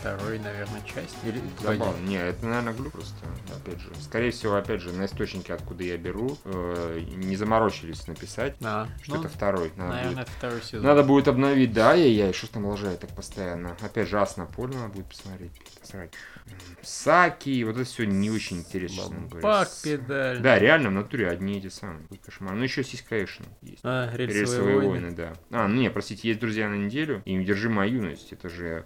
[0.00, 1.16] второй, наверное, часть.
[1.24, 2.00] Или Забавно.
[2.06, 3.14] Не, это, наверное, глюк просто.
[3.54, 3.90] Опять же.
[4.02, 8.56] Скорее всего, опять же, на источнике, откуда я беру, э, не заморачиваюсь заморочились написать.
[8.60, 8.88] Да.
[9.02, 9.72] Что-то Ну, второй.
[9.76, 10.82] Надо Наверное, будет, это второй сезон.
[10.82, 11.72] надо будет обновить.
[11.72, 13.76] Да, ай-яй, что ж там лажает так постоянно.
[13.80, 15.52] Опять же, Ас на поле надо будет посмотреть.
[15.80, 16.10] посрать.
[16.46, 16.52] М,
[16.82, 19.28] Саки, вот это все не очень интересно,
[19.64, 20.40] С- педаль.
[20.40, 22.06] Да, реально, в натуре одни эти самые.
[22.24, 22.54] Кошмар.
[22.54, 23.46] Ну, еще есть конечно.
[23.62, 23.80] Есть.
[23.82, 24.90] А, рельсовые, Рельсовые войны.
[24.90, 25.32] войны, да.
[25.50, 28.32] А, ну не, простите, есть друзья на неделю и удержи мою юность.
[28.32, 28.84] Это же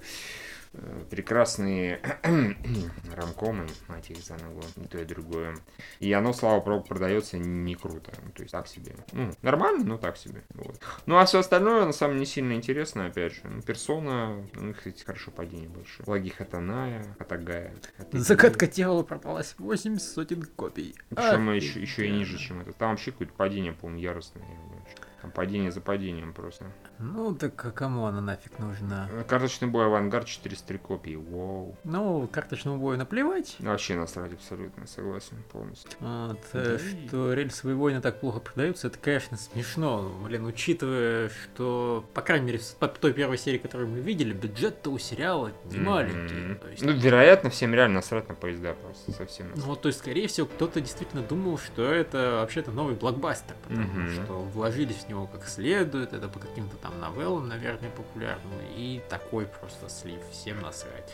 [1.11, 2.01] прекрасные
[3.15, 5.57] рамкомы, мать их за ногу, и то и другое.
[5.99, 8.13] И оно, слава богу, продается не круто.
[8.25, 8.95] Ну, то есть так себе.
[9.13, 10.45] Ну, нормально, но так себе.
[10.55, 10.81] Вот.
[11.07, 13.41] Ну, а все остальное, на самом деле, не сильно интересно, опять же.
[13.45, 16.03] Ну, персона, у них, кстати, хорошо падение больше.
[16.07, 17.75] Лаги Хатаная, Хатагая.
[17.97, 18.21] Хатагия.
[18.23, 20.95] Загадка тела продалась 8 сотен копий.
[21.09, 21.65] Причем Офигеть.
[21.65, 22.73] еще, еще и ниже, чем это.
[22.73, 24.45] Там вообще какое-то падение, по-моему, яростное.
[24.45, 24.85] я говорю.
[25.21, 26.67] Там падение за падением просто.
[27.03, 29.09] Ну, так а кому она нафиг нужна?
[29.27, 31.15] Карточный бой Авангард 403 копии.
[31.17, 31.75] Вау.
[31.85, 33.57] Ну, карточному бою наплевать.
[33.59, 35.91] Вообще насрать абсолютно, согласен полностью.
[36.01, 40.13] Вот, э, Да и- что рельсовые войны так плохо продаются, это, конечно, смешно.
[40.25, 44.91] Блин, учитывая, что, по крайней мере, с- по той первой серии, которую мы видели, бюджет-то
[44.91, 45.87] у сериала не Мгм.
[45.87, 46.55] маленький.
[46.61, 49.47] То есть, Ну, вероятно, всем реально насрать на поезда просто совсем.
[49.47, 49.67] Ну, насрать.
[49.69, 54.13] вот, то есть, скорее всего, кто-то действительно думал, что это вообще-то новый блокбастер, потому Мгм.
[54.25, 59.47] что вложились в него как следует, это по каким-то там новеллам, наверное, популярным, и такой
[59.47, 61.13] просто слив, всем насрать.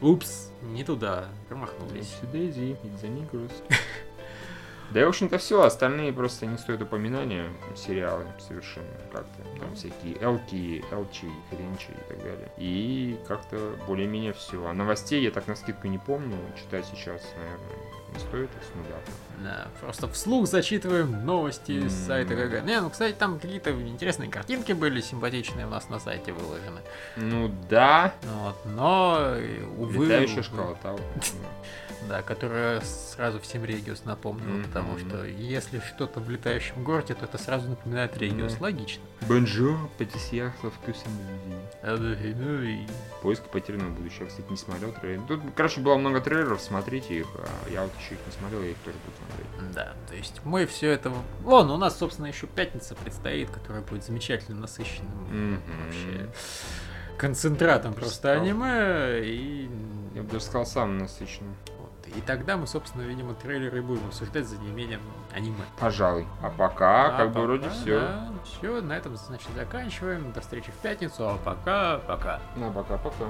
[0.00, 2.14] Упс, не туда, промахнулись.
[2.22, 3.52] It's a Negroes.
[4.90, 5.62] Да и, в общем-то, все.
[5.62, 7.48] Остальные просто не стоят упоминания.
[7.74, 9.42] Сериалы совершенно как-то.
[9.58, 12.52] Там всякие Элки, Элчи, Хренчи и так далее.
[12.58, 14.64] И как-то более-менее все.
[14.66, 16.36] А новостей я так на скидку не помню.
[16.56, 19.00] Читать сейчас, наверное, не стоит их с нуля.
[19.42, 22.64] Да, просто вслух зачитываем новости с сайта ГГ.
[22.64, 26.80] Не, ну, кстати, там какие-то интересные картинки были симпатичные у нас на сайте выложены.
[27.16, 28.14] Ну да.
[28.22, 30.76] Вот, но, э, увы, Летающая увы, школа
[32.08, 34.64] Да, которая сразу всем Региус напомнила, Мгм.
[34.64, 38.54] потому что если что-то в летающем городе, то это сразу напоминает Региус.
[38.54, 38.62] Да.
[38.64, 39.02] Логично.
[39.26, 41.10] Бонжур, патисьер со вкусом
[41.82, 42.86] любви.
[43.22, 44.24] Поиск потерянного будущего.
[44.24, 45.22] Я, кстати, не смотрел трейлер.
[45.26, 47.26] Тут, короче, было много трейлеров, смотрите их.
[47.38, 49.74] А я вот еще их не смотрел, я их тоже буду смотреть.
[49.74, 51.10] Да, то есть мы все это...
[51.40, 55.60] Вон, у нас, собственно, еще пятница предстоит, которая будет замечательно насыщенным Мгм.
[55.86, 56.28] вообще
[57.16, 59.20] концентратом просто аниме.
[59.24, 59.70] И...
[60.14, 61.54] Я бы даже сказал, самым насыщенным.
[62.16, 65.00] И тогда мы, собственно, видимо, трейлеры будем обсуждать за неимением
[65.32, 65.64] аниме.
[65.78, 66.26] Пожалуй.
[66.42, 68.08] А пока, как бы вроде все.
[68.44, 70.32] Все, на этом, значит, заканчиваем.
[70.32, 72.40] До встречи в пятницу, а пока, пока.
[72.56, 73.26] Ну, пока-пока.